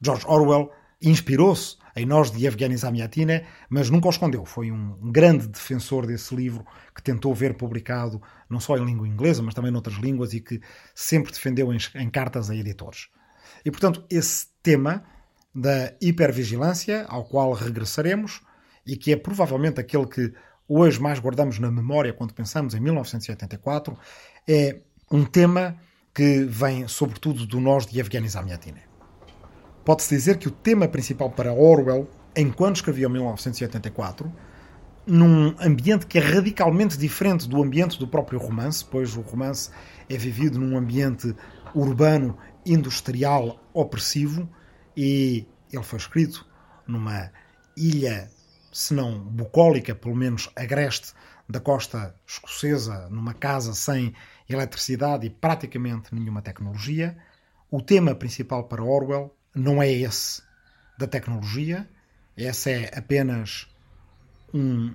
George 0.00 0.26
Orwell 0.26 0.70
inspirou-se 1.00 1.76
em 1.96 2.06
Nós 2.06 2.30
de 2.30 2.46
Evgeny 2.46 2.76
Zamyatin, 2.76 3.26
mas 3.68 3.90
nunca 3.90 4.06
o 4.06 4.10
escondeu. 4.10 4.44
Foi 4.44 4.70
um 4.70 5.10
grande 5.10 5.48
defensor 5.48 6.06
desse 6.06 6.34
livro 6.34 6.64
que 6.94 7.02
tentou 7.02 7.34
ver 7.34 7.54
publicado 7.54 8.22
não 8.48 8.60
só 8.60 8.76
em 8.76 8.84
língua 8.84 9.06
inglesa, 9.06 9.42
mas 9.42 9.54
também 9.54 9.70
noutras 9.70 9.96
línguas 9.96 10.32
e 10.32 10.40
que 10.40 10.60
sempre 10.94 11.32
defendeu 11.32 11.72
em, 11.72 11.78
em 11.96 12.08
cartas 12.08 12.48
a 12.50 12.56
editores. 12.56 13.08
E, 13.64 13.70
portanto, 13.70 14.04
esse 14.08 14.46
tema 14.62 15.04
da 15.54 15.92
hipervigilância, 16.00 17.04
ao 17.08 17.24
qual 17.24 17.52
regressaremos, 17.52 18.40
e 18.86 18.96
que 18.96 19.12
é 19.12 19.16
provavelmente 19.16 19.80
aquele 19.80 20.06
que 20.06 20.32
hoje 20.78 21.00
mais 21.00 21.18
guardamos 21.18 21.58
na 21.58 21.70
memória 21.70 22.12
quando 22.12 22.32
pensamos 22.32 22.74
em 22.74 22.80
1984, 22.80 23.96
é 24.48 24.80
um 25.10 25.24
tema 25.24 25.76
que 26.14 26.44
vem 26.44 26.86
sobretudo 26.88 27.46
do 27.46 27.60
nós 27.60 27.86
de 27.86 27.98
Evgeny 27.98 28.28
Zamyatin. 28.28 28.74
Pode-se 29.84 30.14
dizer 30.14 30.38
que 30.38 30.48
o 30.48 30.50
tema 30.50 30.86
principal 30.86 31.30
para 31.30 31.52
Orwell, 31.52 32.08
enquanto 32.36 32.76
escrevia 32.76 33.08
1984, 33.08 34.32
num 35.06 35.54
ambiente 35.60 36.06
que 36.06 36.18
é 36.18 36.20
radicalmente 36.20 36.96
diferente 36.96 37.48
do 37.48 37.60
ambiente 37.60 37.98
do 37.98 38.06
próprio 38.06 38.38
romance, 38.38 38.84
pois 38.84 39.16
o 39.16 39.20
romance 39.20 39.70
é 40.08 40.16
vivido 40.16 40.58
num 40.58 40.76
ambiente 40.76 41.34
urbano, 41.74 42.38
industrial, 42.64 43.60
opressivo, 43.74 44.48
e 44.96 45.46
ele 45.72 45.82
foi 45.82 45.98
escrito 45.98 46.46
numa 46.86 47.32
ilha, 47.76 48.30
se 48.72 48.94
não 48.94 49.20
bucólica, 49.20 49.94
pelo 49.94 50.16
menos 50.16 50.50
agreste, 50.56 51.12
da 51.48 51.60
costa 51.60 52.14
escocesa, 52.26 53.08
numa 53.10 53.34
casa 53.34 53.74
sem 53.74 54.14
eletricidade 54.48 55.26
e 55.26 55.30
praticamente 55.30 56.14
nenhuma 56.14 56.40
tecnologia. 56.40 57.16
O 57.70 57.82
tema 57.82 58.14
principal 58.14 58.64
para 58.64 58.82
Orwell 58.82 59.36
não 59.54 59.82
é 59.82 59.90
esse 59.90 60.42
da 60.98 61.06
tecnologia, 61.06 61.88
esse 62.36 62.70
é 62.70 62.90
apenas 62.96 63.68
um 64.54 64.94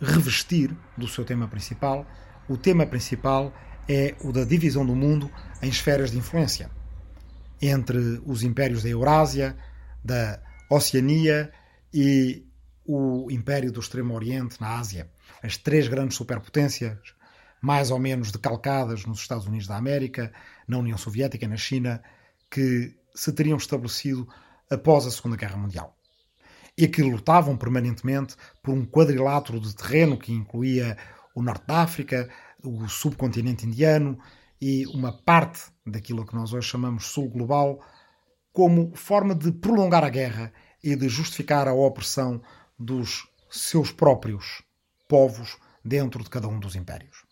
revestir 0.00 0.76
do 0.96 1.06
seu 1.06 1.24
tema 1.24 1.46
principal. 1.46 2.06
O 2.48 2.56
tema 2.56 2.86
principal 2.86 3.54
é 3.88 4.14
o 4.20 4.32
da 4.32 4.44
divisão 4.44 4.84
do 4.84 4.96
mundo 4.96 5.30
em 5.62 5.68
esferas 5.68 6.10
de 6.10 6.18
influência 6.18 6.70
entre 7.62 8.20
os 8.26 8.42
impérios 8.42 8.82
da 8.82 8.88
Eurásia, 8.88 9.56
da 10.04 10.40
Oceania 10.68 11.50
e 11.92 12.44
o 12.86 13.30
Império 13.30 13.72
do 13.72 13.80
Extremo 13.80 14.14
Oriente 14.14 14.60
na 14.60 14.78
Ásia. 14.78 15.10
As 15.42 15.56
três 15.56 15.88
grandes 15.88 16.16
superpotências, 16.16 16.98
mais 17.60 17.90
ou 17.90 17.98
menos 17.98 18.30
decalcadas 18.30 19.04
nos 19.04 19.20
Estados 19.20 19.46
Unidos 19.46 19.66
da 19.66 19.76
América, 19.76 20.32
na 20.68 20.78
União 20.78 20.96
Soviética 20.96 21.44
e 21.44 21.48
na 21.48 21.56
China, 21.56 22.02
que 22.50 22.94
se 23.14 23.32
teriam 23.32 23.56
estabelecido 23.56 24.28
após 24.70 25.06
a 25.06 25.10
Segunda 25.10 25.36
Guerra 25.36 25.56
Mundial. 25.56 25.96
E 26.78 26.86
que 26.86 27.02
lutavam 27.02 27.56
permanentemente 27.56 28.36
por 28.62 28.72
um 28.72 28.84
quadrilátero 28.84 29.58
de 29.58 29.74
terreno 29.74 30.18
que 30.18 30.32
incluía 30.32 30.96
o 31.34 31.42
Norte 31.42 31.66
da 31.66 31.82
África, 31.82 32.28
o 32.62 32.88
subcontinente 32.88 33.66
indiano 33.66 34.18
e 34.60 34.86
uma 34.86 35.12
parte 35.12 35.62
daquilo 35.86 36.24
que 36.24 36.34
nós 36.34 36.52
hoje 36.52 36.68
chamamos 36.68 37.06
Sul 37.06 37.28
Global, 37.28 37.80
como 38.52 38.94
forma 38.94 39.34
de 39.34 39.52
prolongar 39.52 40.04
a 40.04 40.08
guerra 40.08 40.52
e 40.82 40.94
de 40.94 41.08
justificar 41.08 41.68
a 41.68 41.74
opressão 41.74 42.40
dos 42.78 43.28
seus 43.50 43.90
próprios 43.90 44.62
povos 45.08 45.56
dentro 45.84 46.22
de 46.22 46.30
cada 46.30 46.48
um 46.48 46.58
dos 46.58 46.74
impérios. 46.74 47.24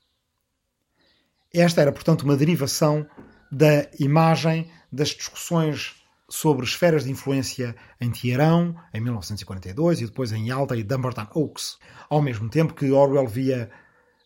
Esta 1.53 1.81
era, 1.81 1.93
portanto, 1.93 2.23
uma 2.23 2.37
derivação 2.37 3.07
da 3.51 3.89
imagem 3.99 4.71
das 4.91 5.11
discussões 5.11 5.95
sobre 6.29 6.65
esferas 6.65 7.05
de 7.05 7.11
influência 7.11 7.77
em 8.01 8.11
Teherão, 8.11 8.75
em 8.93 9.01
1942, 9.01 10.01
e 10.01 10.07
depois 10.07 10.33
em 10.33 10.49
Yalta 10.49 10.77
e 10.77 10.83
Dumbarton 10.83 11.29
Oaks, 11.35 11.79
ao 12.09 12.23
mesmo 12.23 12.49
tempo 12.49 12.75
que 12.75 12.91
Orwell 12.91 13.29
via 13.29 13.71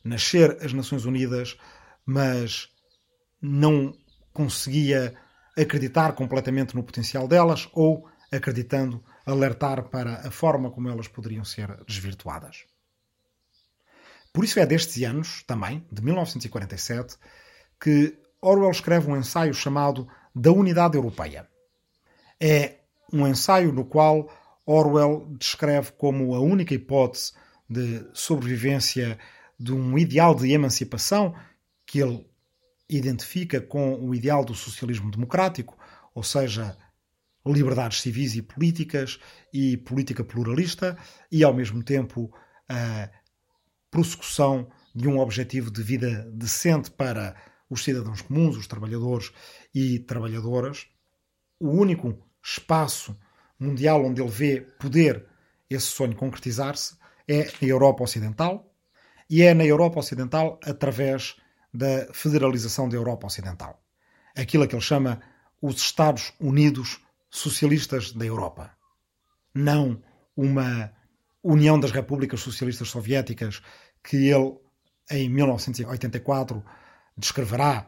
nascer 0.04 0.56
as 0.62 0.72
Nações 0.72 1.04
Unidas, 1.04 1.58
mas 2.06 2.68
não 3.42 3.92
conseguia 4.32 5.14
acreditar 5.56 6.12
completamente 6.12 6.74
no 6.74 6.82
potencial 6.82 7.26
delas 7.26 7.68
ou, 7.72 8.08
acreditando, 8.30 9.02
alertar 9.24 9.84
para 9.84 10.26
a 10.26 10.30
forma 10.30 10.70
como 10.70 10.88
elas 10.88 11.08
poderiam 11.08 11.44
ser 11.44 11.82
desvirtuadas. 11.86 12.64
Por 14.32 14.44
isso 14.44 14.60
é 14.60 14.66
destes 14.66 15.02
anos, 15.02 15.42
também, 15.42 15.86
de 15.90 16.02
1947, 16.02 17.16
que 17.80 18.18
Orwell 18.40 18.70
escreve 18.70 19.10
um 19.10 19.16
ensaio 19.16 19.54
chamado 19.54 20.08
Da 20.34 20.52
Unidade 20.52 20.96
Europeia. 20.96 21.48
É 22.40 22.76
um 23.12 23.26
ensaio 23.26 23.72
no 23.72 23.84
qual 23.84 24.30
Orwell 24.64 25.26
descreve 25.38 25.92
como 25.92 26.34
a 26.34 26.40
única 26.40 26.74
hipótese 26.74 27.32
de 27.68 28.06
sobrevivência 28.12 29.18
de 29.58 29.72
um 29.72 29.98
ideal 29.98 30.34
de 30.34 30.52
emancipação 30.52 31.34
que 31.84 32.00
ele 32.00 32.26
identifica 32.88 33.60
com 33.60 33.94
o 33.94 34.14
ideal 34.14 34.44
do 34.44 34.54
socialismo 34.54 35.10
democrático, 35.10 35.76
ou 36.14 36.22
seja, 36.22 36.76
liberdades 37.52 38.00
civis 38.00 38.34
e 38.36 38.42
políticas 38.42 39.18
e 39.52 39.76
política 39.76 40.24
pluralista, 40.24 40.96
e 41.30 41.42
ao 41.42 41.54
mesmo 41.54 41.82
tempo 41.82 42.32
a 42.68 43.10
prossecução 43.90 44.68
de 44.94 45.08
um 45.08 45.18
objetivo 45.18 45.70
de 45.70 45.82
vida 45.82 46.28
decente 46.32 46.90
para 46.90 47.34
os 47.70 47.84
cidadãos 47.84 48.22
comuns, 48.22 48.56
os 48.56 48.66
trabalhadores 48.66 49.32
e 49.74 49.98
trabalhadoras. 50.00 50.86
O 51.60 51.70
único 51.70 52.18
espaço 52.42 53.16
mundial 53.58 54.04
onde 54.04 54.20
ele 54.20 54.30
vê 54.30 54.60
poder 54.60 55.26
esse 55.68 55.86
sonho 55.86 56.16
concretizar-se 56.16 56.96
é 57.26 57.44
na 57.60 57.68
Europa 57.68 58.04
Ocidental 58.04 58.74
e 59.28 59.42
é 59.42 59.52
na 59.52 59.64
Europa 59.64 60.00
Ocidental 60.00 60.58
através 60.64 61.36
da 61.72 62.12
federalização 62.12 62.88
da 62.88 62.96
Europa 62.96 63.26
Ocidental. 63.26 63.82
Aquilo 64.36 64.66
que 64.66 64.74
ele 64.74 64.82
chama 64.82 65.20
os 65.60 65.76
Estados 65.76 66.32
Unidos 66.40 67.00
Socialistas 67.30 68.12
da 68.12 68.24
Europa. 68.24 68.72
Não 69.54 70.02
uma 70.36 70.92
União 71.42 71.78
das 71.78 71.90
Repúblicas 71.90 72.40
Socialistas 72.40 72.88
Soviéticas 72.88 73.62
que 74.02 74.28
ele, 74.28 74.56
em 75.10 75.28
1984, 75.28 76.64
descreverá 77.16 77.86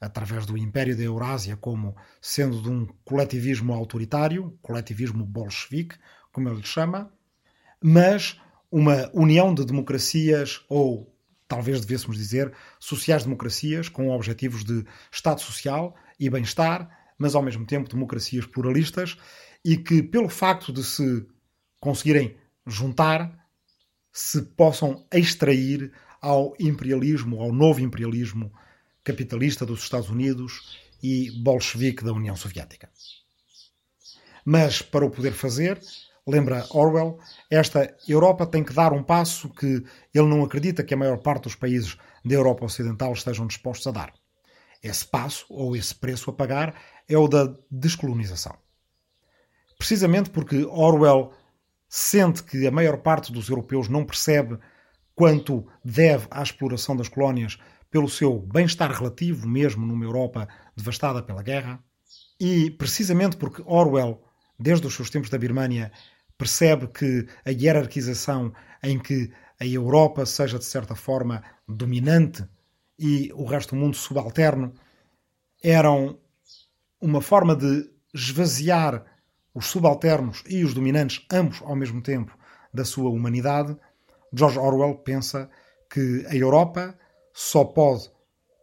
através 0.00 0.44
do 0.46 0.58
Império 0.58 0.96
da 0.96 1.02
Eurásia 1.02 1.56
como 1.56 1.96
sendo 2.20 2.60
de 2.60 2.68
um 2.68 2.86
coletivismo 3.04 3.72
autoritário, 3.72 4.58
coletivismo 4.60 5.24
bolchevique, 5.24 5.96
como 6.32 6.48
ele 6.48 6.62
chama, 6.64 7.12
mas 7.80 8.40
uma 8.70 9.10
união 9.12 9.54
de 9.54 9.64
democracias, 9.64 10.64
ou 10.68 11.14
talvez 11.46 11.80
devêssemos 11.80 12.16
dizer, 12.16 12.52
sociais-democracias, 12.80 13.88
com 13.88 14.10
objetivos 14.10 14.64
de 14.64 14.84
Estado 15.12 15.40
social 15.40 15.94
e 16.18 16.28
bem-estar, 16.30 16.90
mas 17.22 17.36
ao 17.36 17.42
mesmo 17.42 17.64
tempo 17.64 17.88
democracias 17.88 18.44
pluralistas, 18.44 19.16
e 19.64 19.76
que, 19.76 20.02
pelo 20.02 20.28
facto 20.28 20.72
de 20.72 20.82
se 20.82 21.24
conseguirem 21.80 22.36
juntar, 22.66 23.32
se 24.12 24.42
possam 24.42 25.06
extrair 25.12 25.92
ao 26.20 26.54
imperialismo, 26.58 27.40
ao 27.40 27.52
novo 27.52 27.80
imperialismo 27.80 28.52
capitalista 29.04 29.64
dos 29.64 29.82
Estados 29.82 30.10
Unidos 30.10 30.78
e 31.00 31.30
bolchevique 31.42 32.04
da 32.04 32.12
União 32.12 32.34
Soviética. 32.34 32.90
Mas, 34.44 34.82
para 34.82 35.06
o 35.06 35.10
poder 35.10 35.32
fazer, 35.32 35.80
lembra 36.26 36.66
Orwell, 36.70 37.18
esta 37.48 37.96
Europa 38.08 38.46
tem 38.46 38.64
que 38.64 38.72
dar 38.72 38.92
um 38.92 39.02
passo 39.02 39.48
que 39.48 39.84
ele 40.12 40.26
não 40.26 40.42
acredita 40.42 40.82
que 40.82 40.94
a 40.94 40.96
maior 40.96 41.18
parte 41.18 41.44
dos 41.44 41.54
países 41.54 41.96
da 42.24 42.34
Europa 42.34 42.64
Ocidental 42.64 43.12
estejam 43.12 43.46
dispostos 43.46 43.86
a 43.86 43.92
dar. 43.92 44.12
Esse 44.82 45.06
passo, 45.06 45.46
ou 45.48 45.76
esse 45.76 45.94
preço 45.94 46.30
a 46.30 46.32
pagar, 46.32 46.74
é 47.12 47.18
o 47.18 47.28
da 47.28 47.54
descolonização. 47.70 48.56
Precisamente 49.78 50.30
porque 50.30 50.64
Orwell 50.64 51.32
sente 51.88 52.42
que 52.42 52.66
a 52.66 52.70
maior 52.70 52.98
parte 52.98 53.32
dos 53.32 53.48
europeus 53.48 53.88
não 53.88 54.04
percebe 54.04 54.58
quanto 55.14 55.66
deve 55.84 56.26
à 56.30 56.42
exploração 56.42 56.96
das 56.96 57.08
colónias 57.08 57.58
pelo 57.90 58.08
seu 58.08 58.38
bem-estar 58.38 58.90
relativo, 58.90 59.46
mesmo 59.46 59.84
numa 59.84 60.04
Europa 60.04 60.48
devastada 60.74 61.22
pela 61.22 61.42
guerra, 61.42 61.82
e 62.40 62.70
precisamente 62.70 63.36
porque 63.36 63.62
Orwell, 63.66 64.22
desde 64.58 64.86
os 64.86 64.94
seus 64.94 65.10
tempos 65.10 65.28
da 65.28 65.36
Birmânia, 65.36 65.92
percebe 66.38 66.86
que 66.86 67.26
a 67.44 67.50
hierarquização 67.50 68.52
em 68.82 68.98
que 68.98 69.30
a 69.60 69.66
Europa 69.66 70.24
seja 70.24 70.58
de 70.58 70.64
certa 70.64 70.94
forma 70.94 71.42
dominante 71.68 72.44
e 72.98 73.30
o 73.34 73.44
resto 73.44 73.74
do 73.74 73.80
mundo 73.80 73.96
subalterno 73.96 74.72
eram 75.62 76.18
uma 77.02 77.20
forma 77.20 77.56
de 77.56 77.90
esvaziar 78.14 79.04
os 79.52 79.66
subalternos 79.66 80.42
e 80.48 80.64
os 80.64 80.72
dominantes, 80.72 81.26
ambos 81.30 81.60
ao 81.62 81.74
mesmo 81.74 82.00
tempo, 82.00 82.36
da 82.72 82.84
sua 82.84 83.10
humanidade, 83.10 83.76
George 84.32 84.58
Orwell 84.58 84.94
pensa 84.94 85.50
que 85.90 86.24
a 86.26 86.34
Europa 86.34 86.98
só 87.34 87.64
pode 87.64 88.10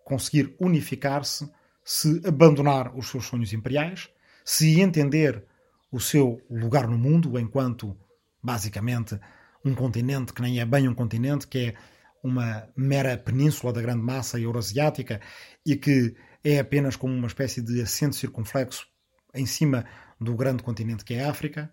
conseguir 0.04 0.56
unificar-se 0.60 1.52
se 1.84 2.22
abandonar 2.26 2.96
os 2.98 3.10
seus 3.10 3.26
sonhos 3.26 3.54
imperiais, 3.54 4.10
se 4.44 4.80
entender 4.80 5.44
o 5.92 6.00
seu 6.00 6.42
lugar 6.50 6.88
no 6.88 6.98
mundo 6.98 7.38
enquanto, 7.38 7.96
basicamente, 8.42 9.20
um 9.64 9.76
continente 9.76 10.34
que 10.34 10.42
nem 10.42 10.60
é 10.60 10.66
bem 10.66 10.88
um 10.88 10.96
continente, 10.96 11.48
que 11.48 11.58
é 11.58 11.76
uma 12.24 12.68
mera 12.76 13.18
península 13.18 13.74
da 13.74 13.82
grande 13.82 14.02
massa 14.02 14.40
eurasiática 14.40 15.22
e 15.66 15.76
que 15.76 16.16
é 16.44 16.60
apenas 16.60 16.96
como 16.96 17.14
uma 17.14 17.28
espécie 17.28 17.62
de 17.62 17.82
assento 17.82 18.16
circunflexo 18.16 18.88
em 19.34 19.46
cima 19.46 19.86
do 20.20 20.36
grande 20.36 20.64
continente 20.64 21.04
que 21.06 21.14
é 21.14 21.24
a 21.24 21.30
África. 21.30 21.72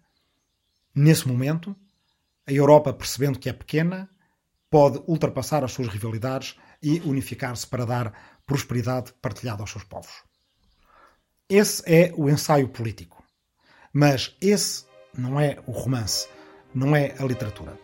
Nesse 0.95 1.27
momento, 1.29 1.75
a 2.47 2.53
Europa, 2.53 2.93
percebendo 2.93 3.39
que 3.39 3.49
é 3.49 3.53
pequena, 3.53 4.09
pode 4.71 5.03
ultrapassar 5.07 5.65
as 5.65 5.73
suas 5.73 5.89
rivalidades 5.89 6.57
e 6.83 7.01
unificar-se 7.01 7.67
para 7.67 7.85
dar 7.85 8.41
prosperidade 8.45 9.13
partilhada 9.21 9.63
aos 9.63 9.71
seus 9.71 9.85
povos. 9.85 10.13
Esse 11.49 11.83
é 11.87 12.13
o 12.17 12.29
ensaio 12.29 12.69
político. 12.69 13.25
Mas 13.93 14.37
esse 14.41 14.85
não 15.17 15.41
é 15.41 15.59
o 15.67 15.73
romance, 15.73 16.29
não 16.75 16.95
é 16.95 17.15
a 17.19 17.25
literatura. 17.25 17.79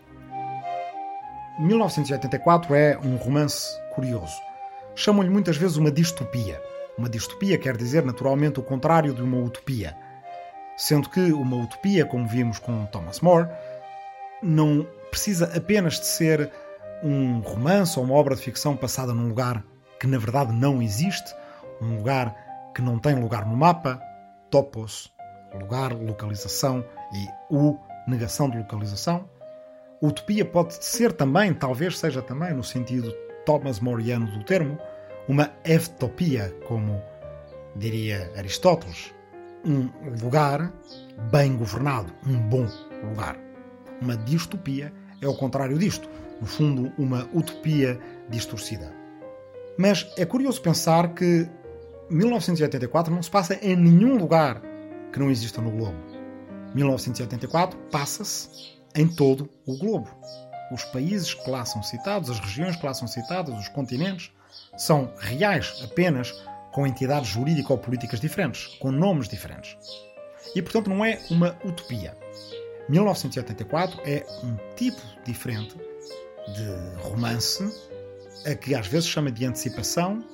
1984 1.59 2.75
é 2.75 2.99
um 2.99 3.16
romance 3.16 3.68
curioso. 3.95 4.35
Chamam-lhe 4.95 5.31
muitas 5.31 5.57
vezes 5.57 5.77
uma 5.77 5.90
distopia. 5.90 6.61
Uma 7.03 7.09
distopia 7.09 7.59
quer 7.59 7.77
dizer, 7.77 8.05
naturalmente, 8.05 8.61
o 8.61 8.62
contrário 8.62 9.12
de 9.12 9.21
uma 9.21 9.37
utopia. 9.37 9.97
Sendo 10.77 11.11
que 11.11 11.33
uma 11.33 11.57
utopia, 11.57 12.07
como 12.07 12.29
vimos 12.29 12.61
com 12.61 12.87
Thomas 12.87 13.19
More, 13.19 13.49
não 14.41 14.87
precisa 15.11 15.51
apenas 15.53 15.99
de 15.99 16.07
ser 16.07 16.49
um 17.03 17.41
romance 17.41 17.99
ou 17.99 18.05
uma 18.05 18.15
obra 18.15 18.37
de 18.37 18.41
ficção 18.41 18.77
passada 18.77 19.12
num 19.12 19.27
lugar 19.27 19.65
que 19.99 20.07
na 20.07 20.17
verdade 20.17 20.53
não 20.53 20.81
existe, 20.81 21.35
um 21.81 21.97
lugar 21.97 22.37
que 22.73 22.81
não 22.81 23.01
tem 23.01 23.17
lugar 23.17 23.45
no 23.47 23.57
mapa, 23.57 24.01
topos, 24.49 25.12
lugar, 25.59 25.93
localização 25.93 26.85
e 27.12 27.27
u, 27.53 27.77
negação 28.07 28.49
de 28.49 28.59
localização. 28.59 29.29
Utopia 30.01 30.45
pode 30.45 30.75
ser 30.85 31.12
também, 31.12 31.53
talvez 31.53 31.99
seja 31.99 32.23
também, 32.23 32.55
no 32.55 32.62
sentido 32.62 33.12
Thomas 33.45 33.81
Moriano 33.81 34.27
do 34.27 34.45
termo, 34.45 34.79
uma 35.29 35.51
eftopia, 35.65 36.55
como 36.67 37.01
diria 37.77 38.31
Aristóteles, 38.37 39.15
um 39.65 39.89
lugar 40.23 40.73
bem 41.31 41.57
governado, 41.57 42.13
um 42.27 42.39
bom 42.49 42.67
lugar. 43.09 43.39
Uma 44.01 44.17
distopia 44.17 44.93
é 45.21 45.29
o 45.29 45.35
contrário 45.35 45.79
disto, 45.79 46.09
no 46.41 46.47
fundo, 46.47 46.93
uma 46.99 47.29
utopia 47.33 48.01
distorcida. 48.29 48.93
Mas 49.79 50.13
é 50.17 50.25
curioso 50.25 50.61
pensar 50.61 51.15
que 51.15 51.49
1984 52.11 53.15
não 53.15 53.23
se 53.23 53.31
passa 53.31 53.55
em 53.63 53.77
nenhum 53.77 54.17
lugar 54.17 54.61
que 55.13 55.19
não 55.19 55.31
exista 55.31 55.61
no 55.63 55.71
globo. 55.71 55.97
1984 56.75 57.79
passa-se 57.91 58.49
em 58.95 59.07
todo 59.07 59.49
o 59.67 59.79
globo. 59.79 60.09
os 60.73 60.85
países 60.85 61.35
que 61.35 61.51
lá 61.51 61.67
são 61.67 61.83
citados, 61.83 62.31
as 62.31 62.41
regiões 62.41 62.77
que 62.77 62.87
lá 62.87 62.95
são 62.95 63.07
citadas, 63.07 63.55
os 63.59 63.69
continentes, 63.69 64.33
são 64.77 65.13
reais 65.19 65.81
apenas 65.85 66.33
com 66.73 66.87
entidades 66.87 67.29
jurídico-políticas 67.29 68.21
diferentes, 68.21 68.67
com 68.79 68.91
nomes 68.91 69.29
diferentes. 69.29 69.77
E, 70.55 70.63
portanto, 70.63 70.89
não 70.89 71.05
é 71.05 71.21
uma 71.31 71.57
utopia. 71.65 72.17
1984 72.89 74.01
é 74.05 74.25
um 74.43 74.57
tipo 74.75 75.01
diferente 75.25 75.77
de 76.55 77.01
romance, 77.03 77.63
a 78.45 78.55
que 78.55 78.75
às 78.75 78.87
vezes 78.87 79.09
chama 79.09 79.31
de 79.31 79.45
antecipação 79.45 80.25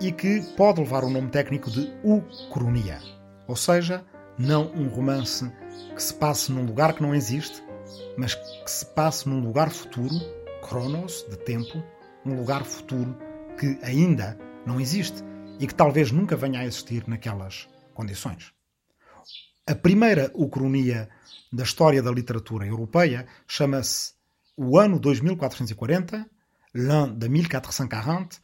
e 0.00 0.10
que 0.10 0.40
pode 0.56 0.80
levar 0.80 1.04
o 1.04 1.10
nome 1.10 1.30
técnico 1.30 1.70
de 1.70 1.92
ucronia, 2.02 2.98
ou 3.46 3.56
seja, 3.56 4.04
não 4.38 4.70
um 4.72 4.88
romance 4.88 5.50
que 5.94 6.02
se 6.02 6.12
passe 6.14 6.52
num 6.52 6.64
lugar 6.64 6.92
que 6.94 7.02
não 7.02 7.14
existe, 7.14 7.62
mas 8.18 8.34
que 8.34 8.70
se 8.70 8.84
passe 8.86 9.28
num 9.28 9.40
lugar 9.40 9.70
futuro, 9.70 10.14
Cronos, 10.62 11.24
de 11.30 11.36
tempo, 11.36 11.82
um 12.24 12.34
lugar 12.34 12.64
futuro 12.64 13.16
que 13.56 13.78
ainda 13.82 14.38
não 14.66 14.80
existe 14.80 15.22
e 15.58 15.66
que 15.66 15.74
talvez 15.74 16.10
nunca 16.12 16.36
venha 16.36 16.60
a 16.60 16.66
existir 16.66 17.06
naquelas 17.08 17.68
condições. 17.94 18.52
A 19.66 19.74
primeira 19.74 20.30
ucronia 20.34 21.08
da 21.52 21.64
história 21.64 22.02
da 22.02 22.10
literatura 22.10 22.66
europeia 22.66 23.26
chama-se 23.48 24.12
O 24.56 24.78
Ano 24.78 25.00
2440, 25.00 26.28
L'An 26.74 27.14
de 27.14 27.28
1440, 27.28 28.38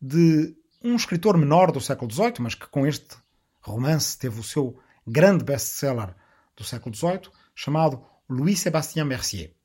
de 0.00 0.54
um 0.84 0.94
escritor 0.94 1.36
menor 1.36 1.72
do 1.72 1.80
século 1.80 2.12
XVIII, 2.12 2.34
mas 2.40 2.54
que 2.54 2.68
com 2.68 2.86
este 2.86 3.16
romance 3.60 4.16
teve 4.16 4.38
o 4.38 4.44
seu 4.44 4.78
grande 5.06 5.42
best-seller 5.42 6.14
do 6.56 6.62
século 6.62 6.94
XVIII, 6.94 7.30
chamado 7.54 8.04
Louis 8.28 8.58
Sébastien 8.58 9.04
Mercier. 9.04 9.57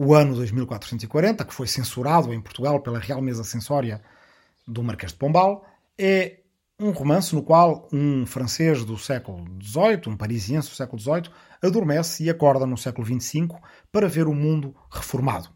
O 0.00 0.14
ano 0.14 0.36
2440, 0.36 1.44
que 1.44 1.52
foi 1.52 1.66
censurado 1.66 2.32
em 2.32 2.40
Portugal 2.40 2.78
pela 2.80 3.00
Real 3.00 3.20
Mesa 3.20 3.42
Censória 3.42 4.00
do 4.64 4.80
Marquês 4.80 5.10
de 5.10 5.18
Pombal, 5.18 5.66
é 5.98 6.38
um 6.78 6.92
romance 6.92 7.34
no 7.34 7.42
qual 7.42 7.88
um 7.92 8.24
francês 8.24 8.84
do 8.84 8.96
século 8.96 9.44
XVIII, 9.60 10.02
um 10.06 10.16
parisiense 10.16 10.70
do 10.70 10.76
século 10.76 11.02
XVIII, 11.02 11.34
adormece 11.60 12.22
e 12.22 12.30
acorda 12.30 12.64
no 12.64 12.78
século 12.78 13.04
XXV 13.04 13.48
para 13.90 14.06
ver 14.06 14.28
o 14.28 14.34
mundo 14.34 14.72
reformado. 14.88 15.48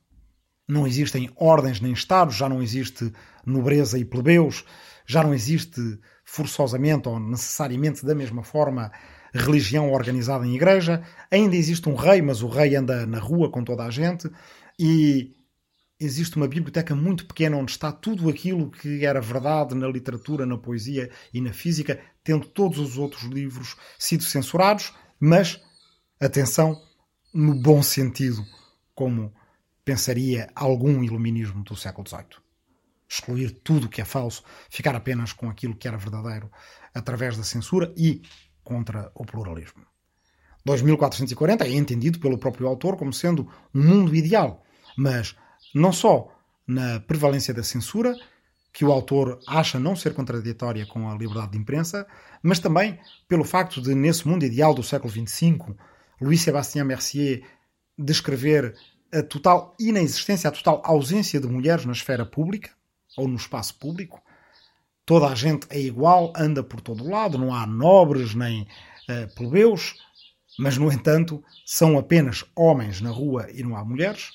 Não 0.67 0.89
existem 0.89 1.31
ordens 1.37 1.81
nem 1.81 1.93
estados, 1.93 2.35
já 2.35 2.49
não 2.49 2.61
existe 2.61 3.13
nobreza 3.47 3.97
e 3.97 4.05
plebeus, 4.05 4.65
já 5.07 5.23
não 5.23 5.33
existe 5.33 6.01
forçosamente 6.25 7.09
ou 7.09 7.21
necessariamente 7.21 8.05
da 8.05 8.15
mesma 8.15 8.43
forma 8.43 8.91
religião 9.35 9.93
organizada 9.93 10.47
em 10.47 10.55
igreja, 10.55 11.03
ainda 11.31 11.57
existe 11.57 11.89
um 11.89 11.95
rei, 11.95 12.21
mas 12.21 12.43
o 12.43 12.49
rei 12.49 12.77
anda 12.77 13.07
na 13.07 13.19
rua 13.19 13.51
com 13.51 13.65
toda 13.65 13.85
a 13.85 13.91
gente. 13.91 14.31
E 14.79 15.35
existe 15.99 16.37
uma 16.37 16.49
biblioteca 16.49 16.95
muito 16.95 17.27
pequena 17.27 17.57
onde 17.57 17.71
está 17.71 17.93
tudo 17.93 18.29
aquilo 18.29 18.71
que 18.71 19.05
era 19.05 19.21
verdade 19.21 19.75
na 19.75 19.87
literatura, 19.87 20.45
na 20.45 20.59
poesia 20.59 21.11
e 21.33 21.41
na 21.41 21.53
física, 21.53 22.01
tendo 22.25 22.47
todos 22.47 22.79
os 22.79 22.99
outros 22.99 23.23
livros 23.25 23.77
sido 23.99 24.25
censurados, 24.25 24.93
mas 25.19 25.61
atenção, 26.21 26.81
no 27.33 27.55
bom 27.55 27.83
sentido, 27.83 28.45
como 28.95 29.33
pensaria 29.85 30.51
algum 30.55 31.03
iluminismo 31.03 31.65
do 31.65 31.77
século 31.77 32.07
XVIII. 32.07 32.43
Excluir 33.09 33.51
tudo 33.63 33.87
o 33.87 33.89
que 33.89 34.01
é 34.01 34.05
falso, 34.05 34.43
ficar 34.71 34.95
apenas 34.95 35.33
com 35.33 35.49
aquilo 35.49 35.77
que 35.77 35.87
era 35.87 35.97
verdadeiro 35.97 36.51
através 36.95 37.37
da 37.37 37.45
censura 37.45 37.93
e 37.97 38.23
contra 38.63 39.11
o 39.15 39.25
pluralismo. 39.25 39.83
2440 40.65 41.67
é 41.67 41.73
entendido 41.73 42.21
pelo 42.21 42.39
próprio 42.39 42.69
autor 42.69 42.97
como 42.97 43.13
sendo 43.13 43.49
um 43.75 43.83
mundo 43.83 44.15
ideal, 44.15 44.63
mas 44.97 45.35
não 45.75 45.93
só 45.93 46.29
na 46.67 47.01
prevalência 47.01 47.53
da 47.53 47.63
censura, 47.63 48.15
que 48.73 48.85
o 48.85 48.93
autor 48.93 49.39
acha 49.47 49.79
não 49.79 49.95
ser 49.95 50.15
contraditória 50.15 50.87
com 50.87 51.11
a 51.11 51.15
liberdade 51.15 51.53
de 51.53 51.59
imprensa, 51.59 52.07
mas 52.43 52.59
também 52.59 52.99
pelo 53.29 53.45
facto 53.45 53.83
de, 53.83 53.95
nesse 53.95 54.27
mundo 54.27 54.45
ideal 54.45 54.73
do 54.73 54.83
século 54.83 55.13
XXV, 55.13 55.75
Louis 56.21 56.41
Sébastien 56.41 56.85
Mercier 56.85 57.43
descrever 57.99 58.75
a 59.13 59.23
total 59.23 59.77
inexistência, 59.79 60.49
a 60.49 60.53
total 60.53 60.81
ausência 60.85 61.39
de 61.39 61.47
mulheres 61.47 61.85
na 61.85 61.93
esfera 61.93 62.25
pública 62.25 62.71
ou 63.17 63.29
no 63.29 63.37
espaço 63.37 63.75
público. 63.79 64.23
Toda 65.05 65.27
a 65.27 65.35
gente 65.35 65.67
é 65.71 65.81
igual, 65.81 66.33
anda 66.37 66.63
por 66.63 66.81
todo 66.81 67.09
lado, 67.09 67.37
não 67.37 67.55
há 67.55 67.67
nobres 67.67 68.35
nem 68.35 68.63
uh, 68.63 69.35
plebeus, 69.35 69.95
mas, 70.59 70.77
no 70.77 70.93
entanto, 70.93 71.43
são 71.65 71.99
apenas 71.99 72.45
homens 72.55 73.01
na 73.01 73.11
rua 73.11 73.49
e 73.53 73.63
não 73.63 73.77
há 73.77 73.85
mulheres. 73.85 74.31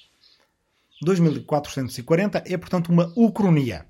2440 1.01 2.43
é, 2.45 2.57
portanto, 2.57 2.89
uma 2.89 3.11
ucronia. 3.15 3.85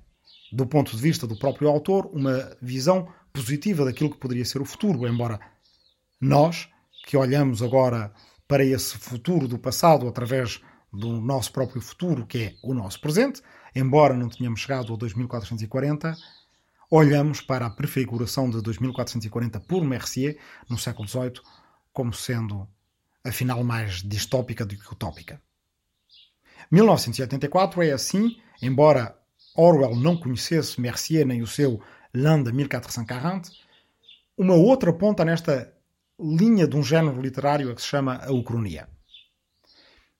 Do 0.52 0.66
ponto 0.66 0.94
de 0.94 1.02
vista 1.02 1.26
do 1.26 1.38
próprio 1.38 1.68
autor, 1.68 2.06
uma 2.12 2.56
visão 2.60 3.08
positiva 3.32 3.84
daquilo 3.84 4.10
que 4.10 4.18
poderia 4.18 4.44
ser 4.44 4.60
o 4.60 4.64
futuro, 4.64 5.06
embora 5.06 5.40
nós, 6.20 6.68
que 7.06 7.16
olhamos 7.16 7.62
agora 7.62 8.12
para 8.46 8.64
esse 8.64 8.96
futuro 8.98 9.46
do 9.46 9.58
passado 9.58 10.08
através 10.08 10.60
do 10.92 11.20
nosso 11.20 11.52
próprio 11.52 11.80
futuro, 11.82 12.26
que 12.26 12.38
é 12.38 12.54
o 12.62 12.72
nosso 12.72 13.00
presente, 13.00 13.42
embora 13.74 14.14
não 14.14 14.28
tenhamos 14.28 14.60
chegado 14.60 14.90
ao 14.90 14.96
2440, 14.96 16.16
olhamos 16.90 17.40
para 17.40 17.66
a 17.66 17.70
prefiguração 17.70 18.48
de 18.48 18.62
2440 18.62 19.60
por 19.60 19.84
Mercier 19.84 20.38
no 20.68 20.78
século 20.78 21.08
XVIII 21.08 21.42
como 21.92 22.12
sendo, 22.12 22.68
afinal, 23.24 23.62
mais 23.64 24.02
distópica 24.02 24.64
do 24.64 24.76
que 24.76 24.92
utópica. 24.92 25.42
1984 26.70 27.82
é 27.82 27.92
assim, 27.92 28.36
embora 28.62 29.16
Orwell 29.54 29.96
não 29.96 30.16
conhecesse 30.16 30.80
Mercier 30.80 31.26
nem 31.26 31.42
o 31.42 31.46
seu 31.46 31.80
L'An 32.14 32.42
de 32.42 32.52
1440, 32.52 33.50
uma 34.36 34.54
outra 34.54 34.92
ponta 34.92 35.24
nesta 35.24 35.72
linha 36.18 36.66
de 36.66 36.76
um 36.76 36.82
género 36.82 37.20
literário 37.20 37.70
a 37.70 37.74
que 37.74 37.82
se 37.82 37.88
chama 37.88 38.20
a 38.24 38.32
Ucronia. 38.32 38.88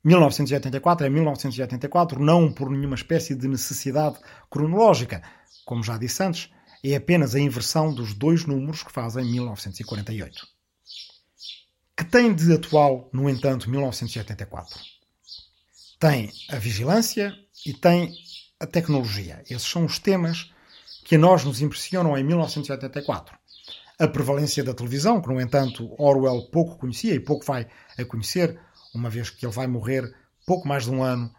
1984 0.04 1.06
é 1.06 1.10
1984 1.10 2.20
não 2.20 2.52
por 2.52 2.70
nenhuma 2.70 2.94
espécie 2.94 3.34
de 3.34 3.48
necessidade 3.48 4.18
cronológica, 4.50 5.22
como 5.64 5.82
já 5.82 5.98
disse 5.98 6.22
antes, 6.22 6.50
é 6.84 6.94
apenas 6.94 7.34
a 7.34 7.40
inversão 7.40 7.92
dos 7.92 8.14
dois 8.14 8.44
números 8.44 8.82
que 8.82 8.92
fazem 8.92 9.24
1948. 9.24 10.46
Que 11.96 12.04
tem 12.04 12.32
de 12.32 12.52
atual, 12.52 13.10
no 13.12 13.28
entanto, 13.28 13.68
1984? 13.68 14.78
Tem 15.98 16.32
a 16.48 16.56
vigilância 16.56 17.34
e 17.66 17.72
tem 17.72 18.14
a 18.60 18.66
tecnologia. 18.66 19.42
Esses 19.50 19.68
são 19.68 19.84
os 19.84 19.98
temas 19.98 20.52
que 21.04 21.16
a 21.16 21.18
nós 21.18 21.44
nos 21.44 21.60
impressionam 21.60 22.16
em 22.16 22.22
1984. 22.22 23.36
A 23.98 24.06
prevalência 24.06 24.62
da 24.62 24.74
televisão, 24.74 25.20
que, 25.20 25.28
no 25.28 25.40
entanto, 25.40 25.92
Orwell 25.98 26.48
pouco 26.50 26.78
conhecia 26.78 27.14
e 27.14 27.20
pouco 27.20 27.44
vai 27.44 27.66
a 27.98 28.04
conhecer, 28.04 28.60
uma 28.94 29.10
vez 29.10 29.30
que 29.30 29.44
ele 29.44 29.52
vai 29.52 29.66
morrer 29.66 30.14
pouco 30.46 30.68
mais 30.68 30.84
de 30.84 30.90
um 30.90 31.02
ano 31.02 31.34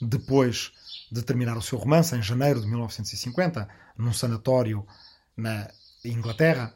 depois 0.00 0.72
de 1.10 1.22
terminar 1.22 1.56
o 1.56 1.62
seu 1.62 1.78
romance, 1.78 2.14
em 2.14 2.22
janeiro 2.22 2.60
de 2.60 2.66
1950, 2.66 3.68
num 3.96 4.12
sanatório 4.12 4.86
na 5.36 5.70
Inglaterra. 6.04 6.74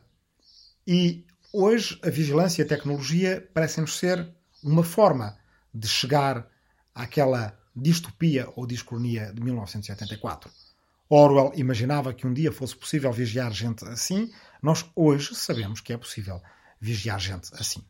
E 0.87 1.27
hoje 1.53 1.99
a 2.03 2.11
vigilância 2.11 2.63
e 2.63 2.65
a 2.65 2.69
tecnologia 2.69 3.49
parecem-nos 3.53 3.97
ser 3.97 4.29
uma 4.63 4.83
forma 4.83 5.39
de 5.73 5.87
chegar 5.87 6.49
àquela 6.95 7.59
distopia 7.75 8.49
ou 8.57 8.67
discronia 8.67 9.33
de 9.33 9.43
1984. 9.43 10.51
Orwell 11.09 11.53
imaginava 11.55 12.13
que 12.13 12.27
um 12.27 12.35
dia 12.35 12.53
fosse 12.53 12.77
possível 12.77 13.11
vigiar 13.13 13.51
gente 13.53 13.85
assim, 13.87 14.31
nós 14.63 14.85
hoje 14.95 15.35
sabemos 15.35 15.81
que 15.81 15.93
é 15.93 15.97
possível 15.97 16.43
vigiar 16.81 17.19
gente 17.19 17.49
assim. 17.55 17.83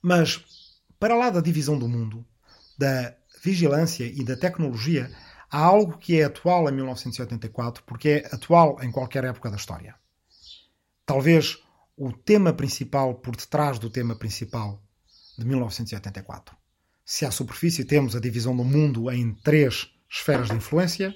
Mas, 0.00 0.44
para 0.98 1.14
lá 1.14 1.30
da 1.30 1.40
divisão 1.40 1.78
do 1.78 1.88
mundo, 1.88 2.26
da 2.78 3.14
vigilância 3.42 4.04
e 4.04 4.24
da 4.24 4.36
tecnologia, 4.36 5.10
há 5.52 5.60
algo 5.60 5.98
que 5.98 6.18
é 6.18 6.24
atual 6.24 6.66
em 6.68 6.72
1984, 6.72 7.84
porque 7.84 8.08
é 8.08 8.34
atual 8.34 8.82
em 8.82 8.90
qualquer 8.90 9.22
época 9.24 9.50
da 9.50 9.56
história. 9.56 9.94
Talvez 11.04 11.58
o 11.94 12.10
tema 12.10 12.54
principal 12.54 13.14
por 13.16 13.36
detrás 13.36 13.78
do 13.78 13.90
tema 13.90 14.16
principal 14.16 14.82
de 15.38 15.44
1984. 15.44 16.56
Se 17.04 17.26
à 17.26 17.30
superfície 17.30 17.84
temos 17.84 18.16
a 18.16 18.20
divisão 18.20 18.56
do 18.56 18.64
mundo 18.64 19.10
em 19.10 19.34
três 19.34 19.90
esferas 20.08 20.48
de 20.48 20.56
influência, 20.56 21.14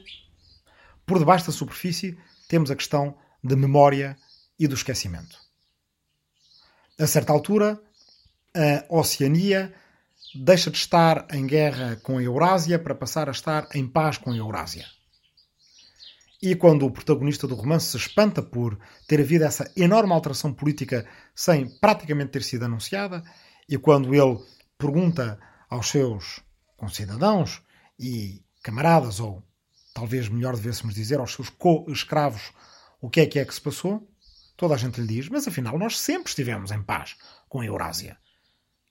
por 1.06 1.18
debaixo 1.18 1.46
da 1.46 1.52
superfície 1.52 2.18
temos 2.46 2.70
a 2.70 2.76
questão 2.76 3.16
de 3.42 3.56
memória 3.56 4.18
e 4.58 4.66
do 4.66 4.74
esquecimento. 4.74 5.38
A 6.98 7.06
certa 7.06 7.32
altura, 7.32 7.80
a 8.54 8.94
Oceania 8.94 9.72
deixa 10.36 10.70
de 10.70 10.76
estar 10.78 11.26
em 11.32 11.46
guerra 11.46 11.96
com 12.02 12.18
a 12.18 12.22
Eurásia 12.22 12.78
para 12.78 12.94
passar 12.94 13.28
a 13.28 13.32
estar 13.32 13.68
em 13.74 13.86
paz 13.86 14.18
com 14.18 14.30
a 14.30 14.36
Eurásia. 14.36 14.86
E 16.42 16.54
quando 16.54 16.84
o 16.84 16.90
protagonista 16.90 17.46
do 17.46 17.54
romance 17.54 17.90
se 17.90 17.96
espanta 17.96 18.42
por 18.42 18.78
ter 19.08 19.20
havido 19.20 19.44
essa 19.44 19.70
enorme 19.76 20.12
alteração 20.12 20.52
política 20.52 21.06
sem 21.34 21.68
praticamente 21.78 22.32
ter 22.32 22.42
sido 22.42 22.64
anunciada, 22.64 23.24
e 23.68 23.78
quando 23.78 24.14
ele 24.14 24.38
pergunta 24.78 25.38
aos 25.68 25.88
seus 25.88 26.40
com 26.76 26.88
cidadãos 26.88 27.62
e 27.98 28.44
camaradas, 28.62 29.18
ou 29.18 29.42
talvez 29.94 30.28
melhor 30.28 30.54
devêssemos 30.54 30.94
dizer 30.94 31.18
aos 31.18 31.32
seus 31.32 31.48
co-escravos 31.48 32.52
o 33.00 33.08
que 33.08 33.20
é 33.20 33.26
que 33.26 33.38
é 33.38 33.44
que 33.44 33.54
se 33.54 33.60
passou, 33.60 34.06
toda 34.56 34.74
a 34.74 34.76
gente 34.76 35.00
lhe 35.00 35.06
diz: 35.06 35.28
Mas 35.28 35.48
afinal, 35.48 35.78
nós 35.78 35.98
sempre 35.98 36.28
estivemos 36.28 36.70
em 36.70 36.82
paz 36.82 37.16
com 37.48 37.60
a 37.60 37.66
Eurásia. 37.66 38.18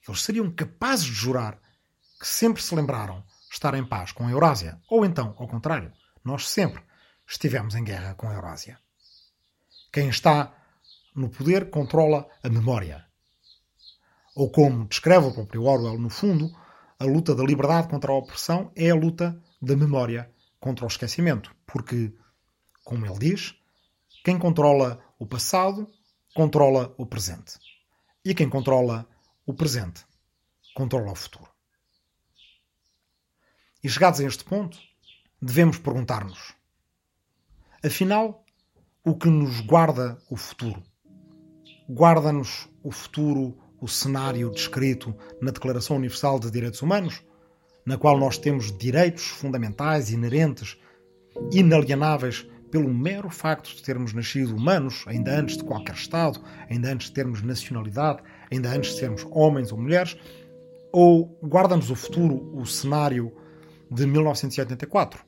Eles 0.07 0.21
seriam 0.21 0.51
capazes 0.51 1.05
de 1.05 1.13
jurar 1.13 1.59
que 2.19 2.27
sempre 2.27 2.61
se 2.61 2.73
lembraram 2.73 3.23
estar 3.51 3.73
em 3.73 3.85
paz 3.85 4.11
com 4.11 4.27
a 4.27 4.31
Eurásia, 4.31 4.79
ou 4.89 5.05
então, 5.05 5.35
ao 5.37 5.47
contrário, 5.47 5.91
nós 6.23 6.47
sempre 6.49 6.83
estivemos 7.27 7.75
em 7.75 7.83
guerra 7.83 8.13
com 8.15 8.27
a 8.29 8.33
Eurásia. 8.33 8.79
Quem 9.91 10.09
está 10.09 10.53
no 11.15 11.29
poder 11.29 11.69
controla 11.69 12.27
a 12.43 12.49
memória. 12.49 13.05
Ou 14.35 14.51
como 14.51 14.85
descreve 14.85 15.27
o 15.27 15.33
próprio 15.33 15.63
Orwell 15.63 15.97
no 15.97 16.09
fundo, 16.09 16.51
a 16.99 17.05
luta 17.05 17.33
da 17.33 17.43
liberdade 17.43 17.87
contra 17.87 18.11
a 18.11 18.15
opressão 18.15 18.71
é 18.75 18.89
a 18.89 18.95
luta 18.95 19.41
da 19.61 19.75
memória 19.75 20.29
contra 20.59 20.83
o 20.83 20.87
esquecimento. 20.87 21.55
Porque, 21.65 22.13
como 22.83 23.05
ele 23.05 23.19
diz, 23.19 23.55
quem 24.23 24.37
controla 24.37 24.99
o 25.17 25.25
passado 25.25 25.87
controla 26.33 26.93
o 26.97 27.05
presente. 27.05 27.57
E 28.23 28.33
quem 28.33 28.49
controla 28.49 29.07
o 29.45 29.53
presente 29.53 30.05
controla 30.73 31.11
o 31.11 31.15
futuro. 31.15 31.49
E 33.83 33.89
chegados 33.89 34.19
a 34.19 34.23
este 34.23 34.43
ponto, 34.43 34.77
devemos 35.41 35.77
perguntar-nos: 35.77 36.53
afinal, 37.83 38.43
o 39.03 39.15
que 39.15 39.29
nos 39.29 39.61
guarda 39.61 40.17
o 40.29 40.35
futuro? 40.35 40.81
Guarda-nos 41.87 42.67
o 42.81 42.91
futuro, 42.91 43.55
o 43.79 43.87
cenário 43.87 44.49
descrito 44.49 45.15
na 45.39 45.51
Declaração 45.51 45.97
Universal 45.97 46.39
de 46.39 46.49
Direitos 46.49 46.81
Humanos, 46.81 47.23
na 47.85 47.97
qual 47.97 48.17
nós 48.17 48.39
temos 48.39 48.75
direitos 48.75 49.27
fundamentais, 49.27 50.09
inerentes, 50.09 50.75
inalienáveis 51.51 52.47
pelo 52.71 52.91
mero 52.91 53.29
facto 53.29 53.75
de 53.75 53.83
termos 53.83 54.11
nascido 54.11 54.55
humanos, 54.55 55.05
ainda 55.07 55.39
antes 55.39 55.57
de 55.57 55.63
qualquer 55.63 55.95
Estado, 55.95 56.43
ainda 56.67 56.91
antes 56.91 57.07
de 57.07 57.13
termos 57.13 57.43
nacionalidade, 57.43 58.23
ainda 58.51 58.69
antes 58.69 58.93
de 58.93 58.99
sermos 58.99 59.25
homens 59.31 59.71
ou 59.71 59.77
mulheres, 59.77 60.17
ou 60.91 61.37
guarda-nos 61.43 61.89
o 61.89 61.95
futuro, 61.95 62.51
o 62.55 62.65
cenário 62.65 63.31
de 63.91 64.05
1984? 64.05 65.23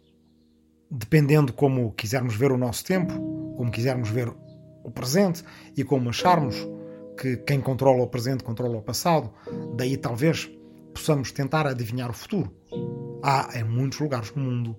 Dependendo 0.89 1.51
como 1.51 1.91
quisermos 1.93 2.36
ver 2.36 2.51
o 2.51 2.57
nosso 2.57 2.86
tempo, 2.86 3.13
como 3.57 3.72
quisermos 3.72 4.09
ver 4.09 4.34
o 4.84 4.91
presente 4.91 5.43
e 5.76 5.84
como 5.84 6.09
acharmos 6.09 6.55
que 7.20 7.38
quem 7.38 7.59
controla 7.59 8.03
o 8.03 8.07
presente 8.07 8.43
controla 8.43 8.78
o 8.78 8.82
passado, 8.82 9.34
daí 9.76 9.97
talvez 9.97 10.49
possamos 10.93 11.32
tentar 11.32 11.68
adivinhar 11.68 12.09
o 12.09 12.13
futuro. 12.13 12.53
Há 13.22 13.59
em 13.59 13.63
muitos 13.63 13.99
lugares 13.99 14.32
do 14.32 14.39
mundo 14.39 14.78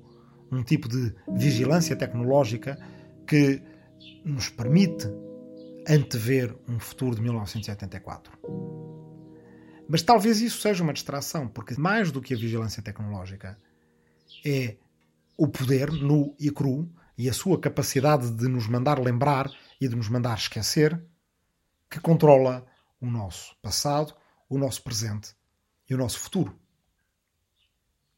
um 0.51 0.63
tipo 0.63 0.89
de 0.89 1.15
vigilância 1.37 1.95
tecnológica 1.95 2.79
que 3.27 3.63
nos 4.25 4.49
permite 4.49 5.07
antever 5.89 6.55
um 6.69 6.79
futuro 6.79 7.17
de 7.17 7.23
1984. 7.23 8.33
Mas 9.89 10.03
talvez 10.03 10.41
isso 10.41 10.61
seja 10.61 10.85
uma 10.85 10.93
distração, 10.93 11.49
porque 11.49 11.75
mais 11.81 12.13
do 12.13 12.21
que 12.21 12.35
a 12.35 12.37
vigilância 12.37 12.83
tecnológica 12.83 13.59
é 14.45 14.77
o 15.37 15.49
poder 15.49 15.91
nu 15.91 16.37
e 16.39 16.51
cru 16.51 16.93
e 17.17 17.29
a 17.29 17.33
sua 17.33 17.59
capacidade 17.59 18.31
de 18.33 18.47
nos 18.49 18.67
mandar 18.69 18.99
lembrar 18.99 19.51
e 19.81 19.89
de 19.89 19.97
nos 19.97 20.09
mandar 20.09 20.37
esquecer 20.37 21.03
que 21.91 21.99
controla 21.99 22.67
o 23.01 23.07
nosso 23.07 23.57
passado, 23.63 24.15
o 24.49 24.59
nosso 24.59 24.83
presente 24.83 25.35
e 25.89 25.95
o 25.95 25.99
nosso 25.99 26.19
futuro. 26.19 26.59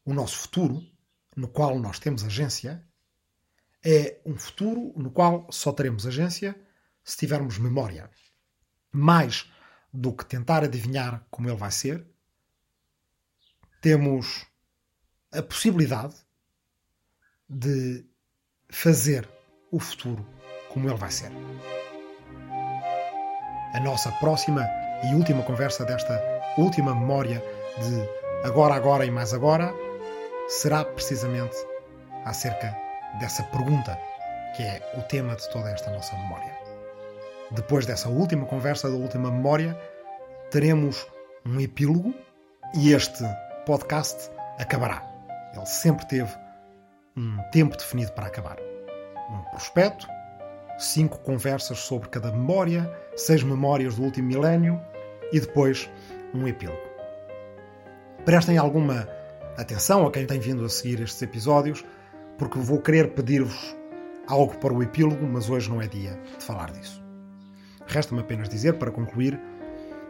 O 0.03 0.13
nosso 0.13 0.39
futuro 0.39 0.83
no 1.37 1.47
qual 1.47 1.79
nós 1.79 1.99
temos 1.99 2.23
agência 2.23 2.83
é 3.83 4.19
um 4.25 4.37
futuro 4.37 4.91
no 4.97 5.09
qual 5.09 5.47
só 5.51 5.71
teremos 5.71 6.05
agência 6.05 6.59
se 7.03 7.17
tivermos 7.17 7.57
memória. 7.57 8.09
Mais 8.91 9.49
do 9.93 10.13
que 10.13 10.25
tentar 10.25 10.63
adivinhar 10.63 11.25
como 11.29 11.49
ele 11.49 11.57
vai 11.57 11.71
ser, 11.71 12.05
temos 13.81 14.45
a 15.31 15.41
possibilidade 15.41 16.15
de 17.49 18.05
fazer 18.69 19.27
o 19.71 19.79
futuro 19.79 20.25
como 20.69 20.87
ele 20.87 20.97
vai 20.97 21.11
ser. 21.11 21.31
A 23.73 23.79
nossa 23.79 24.11
próxima 24.13 24.67
e 25.03 25.15
última 25.15 25.43
conversa 25.43 25.85
desta 25.85 26.21
última 26.57 26.93
memória 26.93 27.41
de 27.79 28.47
agora, 28.47 28.75
agora 28.75 29.05
e 29.05 29.11
mais 29.11 29.33
agora 29.33 29.73
será 30.47 30.83
precisamente 30.83 31.55
acerca 32.25 32.77
dessa 33.19 33.43
pergunta 33.43 33.97
que 34.55 34.63
é 34.63 34.81
o 34.97 35.01
tema 35.03 35.35
de 35.35 35.49
toda 35.49 35.69
esta 35.71 35.89
nossa 35.91 36.15
memória. 36.17 36.60
Depois 37.51 37.85
dessa 37.85 38.09
última 38.09 38.45
conversa, 38.45 38.89
da 38.89 38.95
última 38.95 39.29
memória, 39.29 39.77
teremos 40.49 41.05
um 41.45 41.59
epílogo 41.59 42.13
e 42.75 42.93
este 42.93 43.23
podcast 43.65 44.29
acabará. 44.57 45.03
Ele 45.53 45.65
sempre 45.65 46.07
teve 46.07 46.31
um 47.15 47.37
tempo 47.51 47.75
definido 47.75 48.11
para 48.13 48.27
acabar. 48.27 48.57
Um 49.29 49.41
prospecto, 49.51 50.07
cinco 50.77 51.19
conversas 51.19 51.79
sobre 51.79 52.09
cada 52.09 52.31
memória, 52.31 52.89
seis 53.15 53.43
memórias 53.43 53.95
do 53.95 54.03
último 54.03 54.27
milénio 54.27 54.81
e 55.31 55.39
depois 55.39 55.89
um 56.33 56.47
epílogo. 56.47 56.81
Prestem 58.23 58.57
alguma 58.57 59.07
Atenção 59.57 60.07
a 60.07 60.11
quem 60.11 60.25
tem 60.25 60.39
vindo 60.39 60.63
a 60.63 60.69
seguir 60.69 61.01
estes 61.01 61.21
episódios, 61.21 61.83
porque 62.37 62.57
vou 62.57 62.81
querer 62.81 63.13
pedir-vos 63.13 63.75
algo 64.27 64.57
para 64.57 64.73
o 64.73 64.81
epílogo, 64.81 65.25
mas 65.25 65.49
hoje 65.49 65.69
não 65.69 65.81
é 65.81 65.87
dia 65.87 66.17
de 66.37 66.43
falar 66.43 66.71
disso. 66.71 67.00
Resta-me 67.87 68.21
apenas 68.21 68.49
dizer, 68.49 68.73
para 68.77 68.91
concluir, 68.91 69.39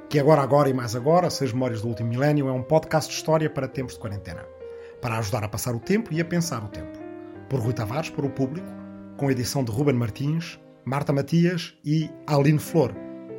que 0.09 0.19
Agora, 0.19 0.41
Agora 0.41 0.69
e 0.69 0.73
Mais 0.73 0.95
Agora, 0.95 1.29
Seis 1.29 1.53
Memórias 1.53 1.81
do 1.81 1.87
Último 1.87 2.09
Milénio, 2.09 2.49
é 2.49 2.51
um 2.51 2.63
podcast 2.63 3.09
de 3.09 3.15
história 3.15 3.49
para 3.49 3.67
tempos 3.67 3.93
de 3.93 3.99
quarentena, 3.99 4.45
para 5.01 5.17
ajudar 5.17 5.43
a 5.43 5.47
passar 5.47 5.73
o 5.73 5.79
tempo 5.79 6.13
e 6.13 6.19
a 6.19 6.25
pensar 6.25 6.63
o 6.63 6.67
tempo. 6.67 6.99
Por 7.49 7.59
Rui 7.59 7.73
Tavares, 7.73 8.09
para 8.09 8.25
o 8.25 8.29
público, 8.29 8.67
com 9.17 9.31
edição 9.31 9.63
de 9.63 9.71
Ruben 9.71 9.95
Martins, 9.95 10.59
Marta 10.83 11.13
Matias 11.13 11.73
e 11.85 12.09
Aline 12.27 12.59
Flor, 12.59 12.93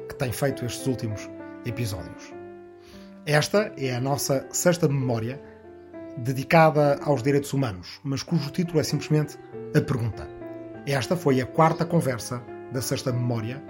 que 0.08 0.14
tem 0.14 0.32
feito 0.32 0.64
estes 0.64 0.86
últimos 0.86 1.28
episódios. 1.66 2.32
Esta 3.26 3.72
é 3.76 3.94
a 3.94 4.00
nossa 4.00 4.46
sexta 4.50 4.88
memória 4.88 5.40
dedicada 6.16 6.98
aos 7.02 7.22
direitos 7.22 7.52
humanos, 7.52 8.00
mas 8.02 8.22
cujo 8.22 8.50
título 8.50 8.80
é 8.80 8.82
simplesmente 8.82 9.38
A 9.76 9.80
Pergunta. 9.80 10.28
Esta 10.86 11.16
foi 11.16 11.40
a 11.40 11.46
quarta 11.46 11.84
conversa 11.84 12.42
da 12.72 12.80
Sexta 12.80 13.12
Memória 13.12 13.62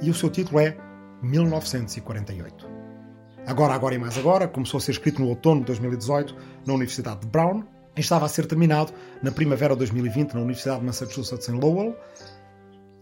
e 0.00 0.10
o 0.10 0.14
seu 0.14 0.30
título 0.30 0.60
é 0.60 0.76
1948. 1.22 2.68
Agora, 3.46 3.74
agora 3.74 3.94
e 3.94 3.98
mais 3.98 4.18
agora, 4.18 4.46
começou 4.46 4.78
a 4.78 4.80
ser 4.80 4.92
escrito 4.92 5.20
no 5.20 5.28
outono 5.28 5.60
de 5.60 5.66
2018 5.66 6.36
na 6.66 6.74
Universidade 6.74 7.20
de 7.20 7.26
Brown 7.28 7.64
e 7.96 8.00
estava 8.00 8.26
a 8.26 8.28
ser 8.28 8.46
terminado 8.46 8.92
na 9.22 9.32
primavera 9.32 9.74
de 9.74 9.78
2020 9.78 10.34
na 10.34 10.40
Universidade 10.40 10.80
de 10.80 10.86
Massachusetts 10.86 11.48
em 11.48 11.52
Lowell 11.52 11.96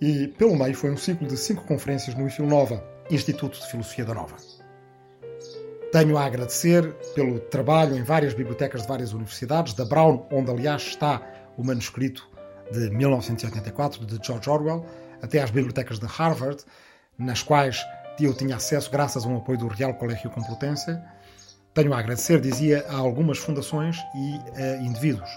e, 0.00 0.28
pelo 0.28 0.56
meio, 0.56 0.74
foi 0.74 0.90
um 0.90 0.96
ciclo 0.96 1.26
de 1.26 1.36
cinco 1.36 1.64
conferências 1.64 2.14
no 2.14 2.26
IFIL 2.26 2.46
Nova, 2.46 2.84
Instituto 3.10 3.58
de 3.58 3.66
Filosofia 3.66 4.04
da 4.04 4.14
Nova. 4.14 4.36
Tenho 5.90 6.18
a 6.18 6.24
agradecer 6.26 6.92
pelo 7.14 7.40
trabalho 7.40 7.96
em 7.96 8.02
várias 8.02 8.34
bibliotecas 8.34 8.82
de 8.82 8.88
várias 8.88 9.12
universidades, 9.12 9.72
da 9.72 9.84
Brown, 9.84 10.26
onde 10.30 10.50
aliás 10.50 10.82
está 10.82 11.22
o 11.56 11.64
manuscrito 11.64 12.28
de 12.70 12.90
1984 12.90 14.04
de 14.04 14.18
George 14.24 14.50
Orwell, 14.50 14.84
até 15.22 15.40
às 15.40 15.50
bibliotecas 15.50 15.98
de 15.98 16.06
Harvard, 16.06 16.62
nas 17.18 17.42
quais 17.42 17.84
eu 18.20 18.34
tinha 18.34 18.56
acesso 18.56 18.90
graças 18.90 19.24
a 19.24 19.28
um 19.28 19.36
apoio 19.36 19.58
do 19.58 19.68
Real 19.68 19.94
Colégio 19.94 20.30
Complutense. 20.30 20.98
Tenho 21.74 21.92
a 21.92 21.98
agradecer, 21.98 22.40
dizia, 22.40 22.86
a 22.88 22.96
algumas 22.96 23.38
fundações 23.38 23.98
e 24.14 24.40
a 24.60 24.76
indivíduos. 24.76 25.28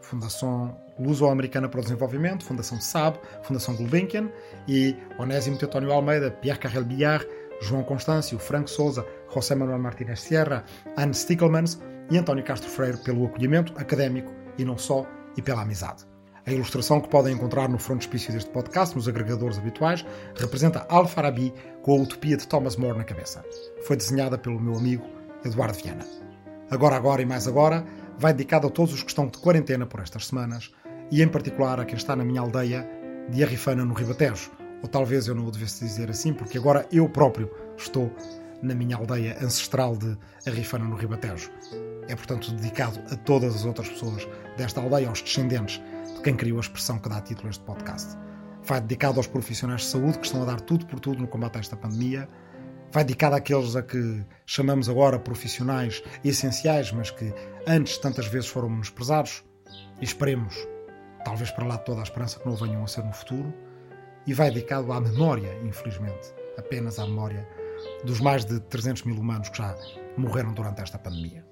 Fundação 0.00 0.76
Luso-Americana 0.98 1.68
para 1.68 1.80
o 1.80 1.82
Desenvolvimento, 1.82 2.44
Fundação 2.44 2.80
SAB, 2.80 3.16
Fundação 3.42 3.74
Gulbenkian 3.74 4.30
e 4.66 4.96
Onésimo 5.18 5.58
Teotónio 5.58 5.92
Almeida, 5.92 6.30
Pierre 6.30 6.58
Carrel 6.58 6.84
Billard, 6.84 7.26
João 7.60 7.82
Constâncio, 7.82 8.38
Franco 8.38 8.68
Souza, 8.68 9.06
José 9.32 9.54
Manuel 9.54 9.78
Martínez 9.78 10.20
Sierra, 10.20 10.64
Anne 10.96 11.14
Stickelmans 11.14 11.78
e 12.10 12.18
António 12.18 12.44
Castro 12.44 12.68
Freire 12.68 12.98
pelo 12.98 13.26
acolhimento 13.26 13.72
académico 13.76 14.32
e 14.58 14.64
não 14.64 14.76
só, 14.76 15.06
e 15.36 15.42
pela 15.42 15.62
amizade. 15.62 16.11
A 16.44 16.52
ilustração 16.52 17.00
que 17.00 17.08
podem 17.08 17.34
encontrar 17.34 17.68
no 17.68 17.78
frontispício 17.78 18.32
deste 18.32 18.50
podcast, 18.50 18.96
nos 18.96 19.06
agregadores 19.06 19.58
habituais, 19.58 20.04
representa 20.34 20.84
Al-Farabi 20.88 21.54
com 21.82 21.92
a 21.92 22.02
utopia 22.02 22.36
de 22.36 22.48
Thomas 22.48 22.74
More 22.76 22.98
na 22.98 23.04
cabeça. 23.04 23.44
Foi 23.86 23.96
desenhada 23.96 24.36
pelo 24.36 24.58
meu 24.58 24.74
amigo 24.76 25.06
Eduardo 25.44 25.78
Viana. 25.78 26.04
Agora, 26.68 26.96
agora 26.96 27.22
e 27.22 27.26
mais 27.26 27.46
agora, 27.46 27.84
vai 28.18 28.32
dedicado 28.32 28.66
a 28.66 28.70
todos 28.70 28.92
os 28.92 29.02
que 29.02 29.10
estão 29.10 29.28
de 29.28 29.38
quarentena 29.38 29.86
por 29.86 30.00
estas 30.00 30.26
semanas 30.26 30.72
e, 31.12 31.22
em 31.22 31.28
particular, 31.28 31.78
a 31.78 31.84
quem 31.84 31.96
está 31.96 32.16
na 32.16 32.24
minha 32.24 32.40
aldeia 32.40 32.88
de 33.28 33.44
Arrifana, 33.44 33.84
no 33.84 33.94
Ribatejo, 33.94 34.50
ou 34.82 34.88
talvez 34.88 35.28
eu 35.28 35.36
não 35.36 35.46
o 35.46 35.50
devesse 35.50 35.84
dizer 35.84 36.10
assim, 36.10 36.32
porque 36.32 36.58
agora 36.58 36.88
eu 36.90 37.08
próprio 37.08 37.48
estou 37.76 38.10
na 38.60 38.74
minha 38.74 38.96
aldeia 38.96 39.36
ancestral 39.40 39.96
de 39.96 40.16
Arrifana, 40.46 40.86
no 40.86 40.96
Ribatejo. 40.96 41.50
É, 42.08 42.16
portanto, 42.16 42.52
dedicado 42.52 42.98
a 43.12 43.16
todas 43.16 43.54
as 43.54 43.64
outras 43.64 43.88
pessoas 43.88 44.26
desta 44.56 44.80
aldeia, 44.80 45.08
aos 45.08 45.22
descendentes 45.22 45.80
de 46.01 46.01
quem 46.22 46.36
criou 46.36 46.58
a 46.58 46.60
expressão 46.60 46.98
que 46.98 47.08
dá 47.08 47.20
título 47.20 47.48
a 47.48 47.50
este 47.50 47.64
podcast. 47.64 48.16
Vai 48.64 48.80
dedicado 48.80 49.18
aos 49.18 49.26
profissionais 49.26 49.82
de 49.82 49.88
saúde 49.88 50.18
que 50.18 50.26
estão 50.26 50.42
a 50.42 50.44
dar 50.44 50.60
tudo 50.60 50.86
por 50.86 51.00
tudo 51.00 51.20
no 51.20 51.26
combate 51.26 51.56
a 51.56 51.60
esta 51.60 51.76
pandemia. 51.76 52.28
Vai 52.92 53.02
dedicado 53.04 53.34
àqueles 53.34 53.74
a 53.74 53.82
que 53.82 54.24
chamamos 54.46 54.88
agora 54.88 55.18
profissionais 55.18 56.02
essenciais, 56.24 56.92
mas 56.92 57.10
que 57.10 57.34
antes 57.66 57.98
tantas 57.98 58.26
vezes 58.26 58.48
foram 58.48 58.68
menosprezados. 58.70 59.44
E 60.00 60.04
esperemos, 60.04 60.56
talvez 61.24 61.50
para 61.50 61.66
lá 61.66 61.76
toda 61.76 62.00
a 62.00 62.04
esperança, 62.04 62.38
que 62.38 62.46
não 62.46 62.54
venham 62.54 62.84
a 62.84 62.86
ser 62.86 63.02
no 63.02 63.12
futuro. 63.12 63.52
E 64.24 64.32
vai 64.32 64.50
dedicado 64.50 64.92
à 64.92 65.00
memória, 65.00 65.58
infelizmente, 65.64 66.32
apenas 66.56 67.00
à 67.00 67.06
memória 67.06 67.48
dos 68.04 68.20
mais 68.20 68.44
de 68.44 68.60
300 68.60 69.02
mil 69.02 69.18
humanos 69.18 69.48
que 69.48 69.58
já 69.58 69.76
morreram 70.16 70.54
durante 70.54 70.82
esta 70.82 70.98
pandemia. 70.98 71.51